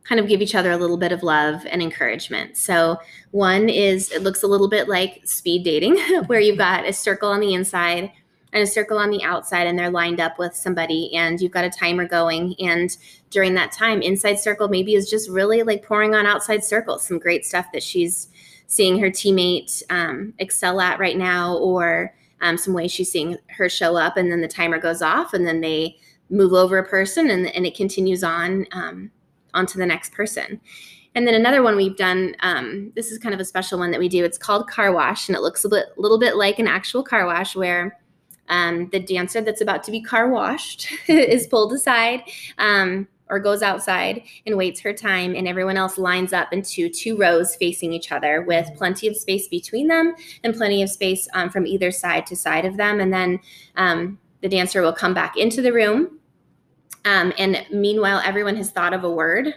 kind 0.05 0.21
of 0.21 0.27
give 0.27 0.41
each 0.41 0.55
other 0.55 0.73
a 0.73 0.77
little 0.77 0.97
bit 0.97 1.13
of 1.13 1.23
love 1.23 1.67
and 1.71 1.83
encouragement. 1.83 2.57
So, 2.57 2.99
one 3.31 3.69
is 3.69 4.11
it 4.11 4.23
looks 4.23 4.43
a 4.43 4.47
little 4.47 4.69
bit 4.69 4.89
like 4.89 5.21
speed 5.25 5.65
dating, 5.65 5.99
where 6.27 6.41
you've 6.41 6.59
got 6.59 6.87
a 6.87 6.93
circle 6.93 7.31
on 7.31 7.41
the 7.41 7.55
inside 7.55 8.11
and 8.53 8.63
a 8.63 8.67
circle 8.67 8.99
on 8.99 9.11
the 9.11 9.23
outside 9.23 9.67
and 9.67 9.79
they're 9.79 9.91
lined 9.91 10.21
up 10.21 10.39
with 10.39 10.55
somebody 10.55 11.15
and 11.15 11.41
you've 11.41 11.53
got 11.53 11.65
a 11.65 11.71
timer 11.71 12.07
going 12.07 12.55
and 12.61 12.97
during 13.31 13.55
that 13.55 13.73
time 13.73 14.03
inside 14.03 14.39
circle 14.39 14.69
maybe 14.69 14.95
is 14.95 15.11
just 15.11 15.29
really 15.31 15.63
like 15.63 15.85
pouring 15.85 16.15
on 16.15 16.27
outside 16.27 16.65
circle 16.65 16.99
some 16.99 17.19
great 17.19 17.45
stuff 17.45 17.67
that 17.73 17.83
she's 17.83 18.29
seeing 18.67 18.99
her 18.99 19.11
teammate 19.11 19.83
um, 19.91 20.33
excel 20.39 20.81
at 20.81 20.99
right 20.99 21.17
now 21.17 21.57
or 21.57 22.15
um, 22.41 22.57
some 22.57 22.75
ways 22.75 22.93
she's 22.93 23.11
seeing 23.11 23.37
her 23.49 23.69
show 23.69 23.97
up 23.97 24.17
and 24.17 24.31
then 24.31 24.41
the 24.41 24.49
timer 24.49 24.79
goes 24.79 25.03
off 25.03 25.35
and 25.35 25.47
then 25.47 25.61
they 25.61 25.97
move 26.31 26.53
over 26.53 26.79
a 26.79 26.89
person 26.89 27.31
and, 27.31 27.47
and 27.55 27.67
it 27.67 27.77
continues 27.77 28.23
on 28.23 28.67
um, 28.73 29.11
onto 29.55 29.79
the 29.79 29.87
next 29.87 30.13
person 30.13 30.61
and 31.15 31.27
then 31.27 31.35
another 31.35 31.65
one 31.65 31.75
we've 31.75 31.97
done, 31.97 32.37
um, 32.41 32.93
this 32.95 33.11
is 33.11 33.19
kind 33.19 33.35
of 33.35 33.41
a 33.41 33.45
special 33.45 33.79
one 33.79 33.91
that 33.91 33.99
we 33.99 34.09
do. 34.09 34.25
It's 34.25 34.39
called 34.39 34.69
car 34.69 34.93
wash, 34.93 35.29
and 35.29 35.37
it 35.37 35.41
looks 35.41 35.65
a 35.65 35.69
bit, 35.69 35.87
little 35.97 36.19
bit 36.19 36.37
like 36.37 36.61
an 36.61 36.69
actual 36.69 37.03
car 37.03 37.27
wash 37.27 37.57
where 37.57 37.99
um, 38.49 38.89
the 38.91 39.01
dancer 39.01 39.41
that's 39.41 39.61
about 39.61 39.83
to 39.85 39.91
be 39.91 40.01
car 40.01 40.29
washed 40.29 40.89
is 41.09 41.47
pulled 41.47 41.73
aside 41.73 42.23
um, 42.59 43.07
or 43.31 43.39
goes 43.39 43.63
outside 43.63 44.23
and 44.47 44.57
waits 44.57 44.81
her 44.81 44.93
time, 44.93 45.35
and 45.35 45.47
everyone 45.47 45.77
else 45.77 45.99
lines 45.99 46.33
up 46.33 46.53
into 46.53 46.89
two 46.89 47.17
rows 47.17 47.55
facing 47.57 47.93
each 47.93 48.11
other 48.11 48.43
with 48.43 48.69
plenty 48.77 49.07
of 49.07 49.17
space 49.17 49.49
between 49.49 49.89
them 49.89 50.15
and 50.45 50.55
plenty 50.55 50.83
of 50.83 50.91
space 50.91 51.29
um, 51.35 51.51
from 51.51 51.67
either 51.67 51.91
side 51.91 52.27
to 52.27 52.37
side 52.37 52.65
of 52.65 52.77
them. 52.77 53.01
And 53.01 53.13
then 53.13 53.41
um, 53.77 54.19
the 54.41 54.49
dancer 54.49 54.83
will 54.83 54.93
come 54.93 55.15
back 55.15 55.37
into 55.37 55.63
the 55.63 55.73
room. 55.73 56.19
Um, 57.05 57.33
and 57.39 57.65
meanwhile, 57.71 58.21
everyone 58.25 58.57
has 58.57 58.71
thought 58.71 58.93
of 58.93 59.05
a 59.05 59.11
word 59.11 59.55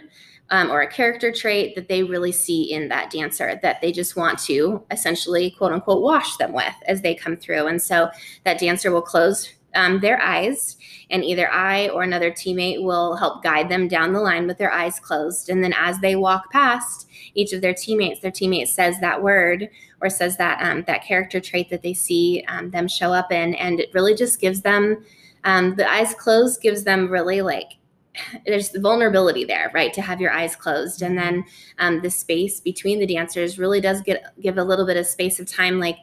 um, 0.50 0.70
or 0.70 0.82
a 0.82 0.90
character 0.90 1.32
trait 1.32 1.74
that 1.74 1.88
they 1.88 2.02
really 2.02 2.32
see 2.32 2.72
in 2.72 2.88
that 2.88 3.10
dancer 3.10 3.58
that 3.62 3.80
they 3.80 3.90
just 3.90 4.16
want 4.16 4.38
to 4.40 4.82
essentially 4.90 5.50
quote 5.52 5.72
unquote 5.72 6.02
wash 6.02 6.36
them 6.36 6.52
with 6.52 6.74
as 6.86 7.00
they 7.00 7.14
come 7.14 7.36
through. 7.36 7.66
And 7.66 7.80
so 7.80 8.10
that 8.44 8.60
dancer 8.60 8.90
will 8.90 9.02
close 9.02 9.48
um, 9.74 10.00
their 10.00 10.20
eyes, 10.20 10.76
and 11.10 11.24
either 11.24 11.50
I 11.50 11.88
or 11.88 12.02
another 12.02 12.30
teammate 12.30 12.82
will 12.82 13.16
help 13.16 13.42
guide 13.42 13.70
them 13.70 13.88
down 13.88 14.12
the 14.12 14.20
line 14.20 14.46
with 14.46 14.58
their 14.58 14.70
eyes 14.70 15.00
closed. 15.00 15.48
And 15.48 15.64
then 15.64 15.72
as 15.72 15.98
they 16.00 16.16
walk 16.16 16.50
past 16.52 17.08
each 17.34 17.54
of 17.54 17.62
their 17.62 17.72
teammates, 17.72 18.20
their 18.20 18.30
teammate 18.30 18.68
says 18.68 19.00
that 19.00 19.22
word 19.22 19.70
or 20.02 20.10
says 20.10 20.36
that 20.36 20.60
um, 20.62 20.84
that 20.86 21.04
character 21.04 21.40
trait 21.40 21.70
that 21.70 21.82
they 21.82 21.94
see 21.94 22.44
um, 22.48 22.70
them 22.70 22.88
show 22.88 23.12
up 23.12 23.32
in, 23.32 23.54
and 23.54 23.80
it 23.80 23.94
really 23.94 24.14
just 24.14 24.40
gives 24.40 24.60
them 24.60 25.04
um, 25.44 25.74
the 25.74 25.90
eyes 25.90 26.14
closed 26.14 26.60
gives 26.60 26.84
them 26.84 27.08
really 27.08 27.42
like 27.42 27.72
there's 28.46 28.70
the 28.70 28.80
vulnerability 28.80 29.44
there, 29.44 29.70
right? 29.74 29.92
To 29.94 30.02
have 30.02 30.20
your 30.20 30.32
eyes 30.32 30.56
closed, 30.56 31.02
and 31.02 31.16
then 31.16 31.44
um, 31.78 32.00
the 32.02 32.10
space 32.10 32.60
between 32.60 32.98
the 32.98 33.06
dancers 33.06 33.58
really 33.58 33.80
does 33.80 34.00
get 34.02 34.24
give 34.40 34.58
a 34.58 34.64
little 34.64 34.86
bit 34.86 34.96
of 34.96 35.06
space 35.06 35.40
of 35.40 35.46
time, 35.46 35.78
like 35.78 35.96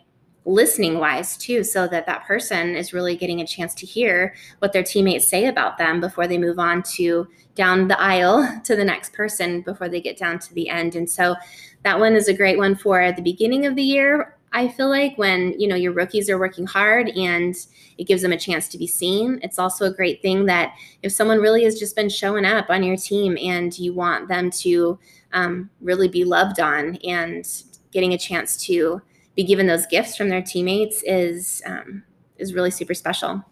listening 0.45 0.98
wise 1.00 1.38
too, 1.38 1.63
so 1.63 1.88
that 1.88 2.06
that 2.06 2.26
person 2.26 2.76
is 2.76 2.93
really 2.93 3.15
getting 3.15 3.41
a 3.41 3.48
chance 3.48 3.76
to 3.76 3.86
hear 3.86 4.34
what 4.60 4.74
their 4.74 4.84
teammates 4.84 5.28
say 5.28 5.45
about 5.45 5.78
them 5.78 6.00
before 6.00 6.28
they 6.28 6.38
move 6.38 6.58
on 6.60 6.82
to 6.82 7.28
down 7.56 7.88
the 7.88 8.00
aisle 8.02 8.60
to 8.63 8.76
the 8.76 8.86
next 8.86 9.13
person 9.13 9.62
before 9.62 9.89
they 9.89 10.02
get 10.02 10.17
down 10.17 10.39
to 10.39 10.54
the 10.54 10.69
end. 10.69 10.95
And 10.95 11.10
so 11.10 11.36
that 11.84 12.00
one 12.00 12.15
is 12.15 12.28
a 12.28 12.34
great 12.34 12.58
one 12.58 12.76
for 12.76 13.00
at 13.00 13.15
the 13.15 13.22
beginning 13.22 13.65
of 13.65 13.76
the 13.76 13.84
year 13.84 14.38
I 14.51 14.67
feel 14.67 14.89
like 14.89 15.17
when 15.17 15.59
you 15.59 15.67
know 15.67 15.75
your 15.75 15.91
rookies 15.91 16.29
are 16.29 16.39
working 16.39 16.65
hard 16.65 17.09
and 17.09 17.55
it 17.97 18.07
gives 18.07 18.21
them 18.21 18.31
a 18.31 18.38
chance 18.38 18.67
to 18.69 18.77
be 18.77 18.88
seen. 18.88 19.39
It's 19.43 19.59
also 19.59 19.85
a 19.85 19.93
great 19.93 20.21
thing 20.21 20.45
that 20.45 20.73
if 21.03 21.12
someone 21.12 21.39
really 21.39 21.63
has 21.65 21.77
just 21.77 21.95
been 21.95 22.09
showing 22.09 22.45
up 22.45 22.69
on 22.69 22.83
your 22.83 22.97
team 22.97 23.38
and 23.38 23.77
you 23.77 23.93
want 23.93 24.27
them 24.27 24.49
to 24.51 24.97
um, 25.33 25.69
really 25.81 26.07
be 26.07 26.23
loved 26.23 26.59
on 26.59 26.95
and 26.97 27.45
getting 27.91 28.13
a 28.13 28.17
chance 28.17 28.57
to 28.65 29.01
be 29.35 29.43
given 29.43 29.67
those 29.67 29.85
gifts 29.85 30.15
from 30.15 30.29
their 30.29 30.41
teammates 30.41 31.03
is 31.03 31.62
um, 31.65 32.03
is 32.38 32.53
really 32.53 32.71
super 32.71 32.93
special. 32.93 33.43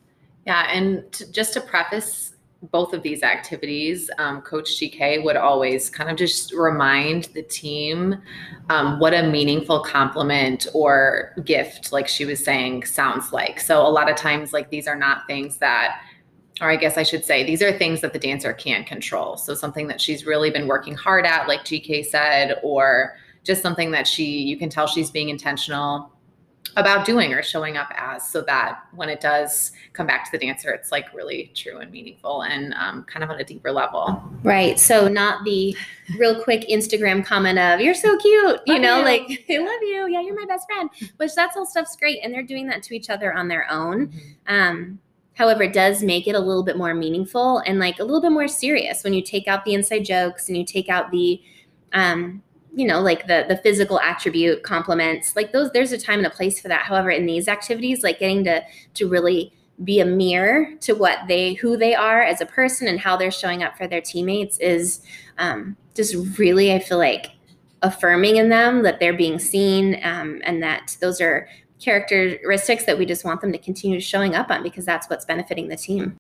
Yeah, 0.45 0.67
and 0.71 1.11
to, 1.11 1.31
just 1.31 1.53
to 1.53 1.61
preface 1.61 2.36
both 2.63 2.93
of 2.93 3.03
these 3.03 3.23
activities, 3.23 4.09
um, 4.17 4.41
Coach 4.41 4.79
GK 4.79 5.23
would 5.23 5.35
always 5.35 5.89
kind 5.89 6.09
of 6.09 6.17
just 6.17 6.53
remind 6.53 7.25
the 7.35 7.43
team 7.43 8.15
um, 8.69 8.99
what 8.99 9.13
a 9.13 9.23
meaningful 9.23 9.81
compliment 9.81 10.67
or 10.73 11.33
gift, 11.45 11.91
like 11.91 12.07
she 12.07 12.25
was 12.25 12.43
saying, 12.43 12.85
sounds 12.85 13.31
like. 13.31 13.59
So 13.59 13.85
a 13.85 13.89
lot 13.89 14.09
of 14.09 14.15
times, 14.15 14.53
like 14.53 14.69
these 14.69 14.87
are 14.87 14.95
not 14.95 15.27
things 15.27 15.57
that, 15.57 16.01
or 16.59 16.71
I 16.71 16.75
guess 16.75 16.97
I 16.97 17.03
should 17.03 17.23
say, 17.23 17.43
these 17.43 17.61
are 17.61 17.71
things 17.71 18.01
that 18.01 18.13
the 18.13 18.19
dancer 18.19 18.53
can't 18.53 18.87
control. 18.87 19.37
So 19.37 19.53
something 19.53 19.87
that 19.87 20.01
she's 20.01 20.25
really 20.25 20.49
been 20.49 20.67
working 20.67 20.95
hard 20.95 21.25
at, 21.25 21.47
like 21.47 21.61
GK 21.61 22.05
said, 22.05 22.59
or 22.63 23.15
just 23.43 23.61
something 23.61 23.91
that 23.91 24.07
she, 24.07 24.41
you 24.41 24.57
can 24.57 24.69
tell 24.69 24.87
she's 24.87 25.11
being 25.11 25.29
intentional 25.29 26.11
about 26.75 27.05
doing 27.05 27.33
or 27.33 27.41
showing 27.41 27.77
up 27.77 27.91
as 27.95 28.27
so 28.27 28.41
that 28.41 28.81
when 28.93 29.09
it 29.09 29.19
does 29.19 29.71
come 29.93 30.05
back 30.05 30.25
to 30.25 30.31
the 30.31 30.45
dancer 30.45 30.71
it's 30.71 30.91
like 30.91 31.11
really 31.13 31.51
true 31.55 31.77
and 31.79 31.91
meaningful 31.91 32.43
and 32.43 32.73
um, 32.75 33.03
kind 33.03 33.23
of 33.23 33.29
on 33.29 33.39
a 33.39 33.43
deeper 33.43 33.71
level 33.71 34.21
right 34.43 34.79
so 34.79 35.07
not 35.07 35.43
the 35.43 35.75
real 36.17 36.41
quick 36.43 36.67
instagram 36.69 37.25
comment 37.25 37.57
of 37.57 37.79
you're 37.79 37.93
so 37.93 38.17
cute 38.17 38.59
you 38.65 38.73
love 38.73 38.81
know 38.81 38.97
you. 38.99 39.05
like 39.05 39.45
i 39.49 39.57
love 39.57 39.81
you 39.81 40.07
yeah 40.09 40.21
you're 40.21 40.35
my 40.35 40.45
best 40.45 40.67
friend 40.67 40.89
which 41.17 41.33
that's 41.35 41.55
all 41.55 41.65
stuff's 41.65 41.95
great 41.95 42.19
and 42.23 42.33
they're 42.33 42.43
doing 42.43 42.67
that 42.67 42.83
to 42.83 42.95
each 42.95 43.09
other 43.09 43.33
on 43.33 43.47
their 43.47 43.69
own 43.71 44.07
mm-hmm. 44.07 44.53
um, 44.53 44.99
however 45.35 45.63
it 45.63 45.73
does 45.73 46.03
make 46.03 46.27
it 46.27 46.35
a 46.35 46.39
little 46.39 46.63
bit 46.63 46.77
more 46.77 46.93
meaningful 46.93 47.59
and 47.59 47.79
like 47.79 47.99
a 47.99 48.03
little 48.03 48.21
bit 48.21 48.31
more 48.31 48.47
serious 48.47 49.03
when 49.03 49.13
you 49.13 49.21
take 49.21 49.47
out 49.47 49.63
the 49.65 49.73
inside 49.73 50.03
jokes 50.03 50.47
and 50.47 50.57
you 50.57 50.65
take 50.65 50.89
out 50.89 51.11
the 51.11 51.41
um, 51.93 52.43
you 52.77 52.85
know 52.85 53.01
like 53.01 53.25
the 53.25 53.43
the 53.49 53.57
physical 53.57 53.99
attribute 53.99 54.61
compliments 54.61 55.35
like 55.35 55.51
those 55.51 55.71
there's 55.71 55.91
a 55.91 55.97
time 55.97 56.19
and 56.19 56.27
a 56.27 56.29
place 56.29 56.59
for 56.59 56.67
that. 56.67 56.83
However 56.83 57.09
in 57.09 57.25
these 57.25 57.47
activities 57.47 58.03
like 58.03 58.19
getting 58.19 58.43
to 58.43 58.63
to 58.93 59.09
really 59.09 59.51
be 59.83 59.99
a 59.99 60.05
mirror 60.05 60.69
to 60.81 60.93
what 60.93 61.19
they 61.27 61.53
who 61.55 61.75
they 61.75 61.95
are 61.95 62.21
as 62.21 62.39
a 62.39 62.45
person 62.45 62.87
and 62.87 62.99
how 62.99 63.17
they're 63.17 63.31
showing 63.31 63.63
up 63.63 63.75
for 63.77 63.87
their 63.87 64.01
teammates 64.01 64.57
is 64.59 65.01
um, 65.37 65.75
just 65.93 66.15
really 66.39 66.73
i 66.73 66.79
feel 66.79 66.97
like 66.97 67.31
affirming 67.83 68.37
in 68.37 68.49
them 68.49 68.81
that 68.81 68.99
they're 68.99 69.15
being 69.15 69.37
seen 69.37 69.99
um, 70.03 70.41
and 70.45 70.63
that 70.63 70.97
those 70.99 71.21
are 71.21 71.47
characteristics 71.79 72.85
that 72.85 72.97
we 72.97 73.05
just 73.05 73.23
want 73.23 73.39
them 73.39 73.51
to 73.51 73.59
continue 73.59 73.99
showing 73.99 74.33
up 74.33 74.49
on 74.49 74.63
because 74.63 74.83
that's 74.83 75.07
what's 75.11 75.25
benefiting 75.25 75.67
the 75.67 75.77
team 75.77 76.17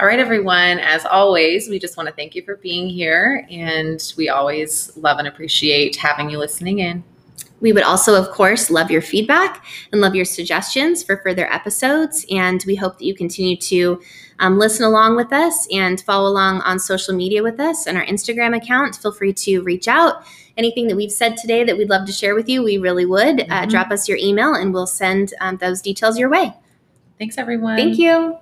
All 0.00 0.06
right, 0.06 0.18
everyone. 0.18 0.78
As 0.78 1.04
always, 1.04 1.68
we 1.68 1.78
just 1.78 1.98
want 1.98 2.08
to 2.08 2.14
thank 2.14 2.34
you 2.34 2.40
for 2.40 2.56
being 2.56 2.88
here. 2.88 3.46
And 3.50 4.02
we 4.16 4.30
always 4.30 4.96
love 4.96 5.18
and 5.18 5.28
appreciate 5.28 5.94
having 5.96 6.30
you 6.30 6.38
listening 6.38 6.78
in. 6.78 7.04
We 7.60 7.74
would 7.74 7.82
also, 7.82 8.14
of 8.14 8.30
course, 8.30 8.70
love 8.70 8.90
your 8.90 9.02
feedback 9.02 9.62
and 9.92 10.00
love 10.00 10.14
your 10.14 10.24
suggestions 10.24 11.02
for 11.02 11.18
further 11.18 11.52
episodes. 11.52 12.24
And 12.30 12.64
we 12.66 12.76
hope 12.76 12.96
that 12.96 13.04
you 13.04 13.14
continue 13.14 13.58
to 13.58 14.00
um, 14.38 14.58
listen 14.58 14.86
along 14.86 15.16
with 15.16 15.34
us 15.34 15.68
and 15.70 16.00
follow 16.00 16.30
along 16.30 16.62
on 16.62 16.78
social 16.78 17.14
media 17.14 17.42
with 17.42 17.60
us 17.60 17.86
and 17.86 17.98
our 17.98 18.06
Instagram 18.06 18.56
account. 18.56 18.96
Feel 18.96 19.12
free 19.12 19.34
to 19.34 19.60
reach 19.60 19.86
out. 19.86 20.24
Anything 20.56 20.88
that 20.88 20.96
we've 20.96 21.12
said 21.12 21.36
today 21.36 21.62
that 21.62 21.76
we'd 21.76 21.90
love 21.90 22.06
to 22.06 22.12
share 22.12 22.34
with 22.34 22.48
you, 22.48 22.62
we 22.62 22.78
really 22.78 23.04
would. 23.04 23.42
Uh, 23.42 23.44
mm-hmm. 23.44 23.52
Uh, 23.52 23.66
drop 23.66 23.90
us 23.90 24.08
your 24.08 24.16
email 24.16 24.54
and 24.54 24.72
we'll 24.72 24.86
send 24.86 25.34
um, 25.42 25.58
those 25.58 25.82
details 25.82 26.18
your 26.18 26.30
way. 26.30 26.54
Thanks, 27.18 27.36
everyone. 27.36 27.76
Thank 27.76 27.98
you. 27.98 28.38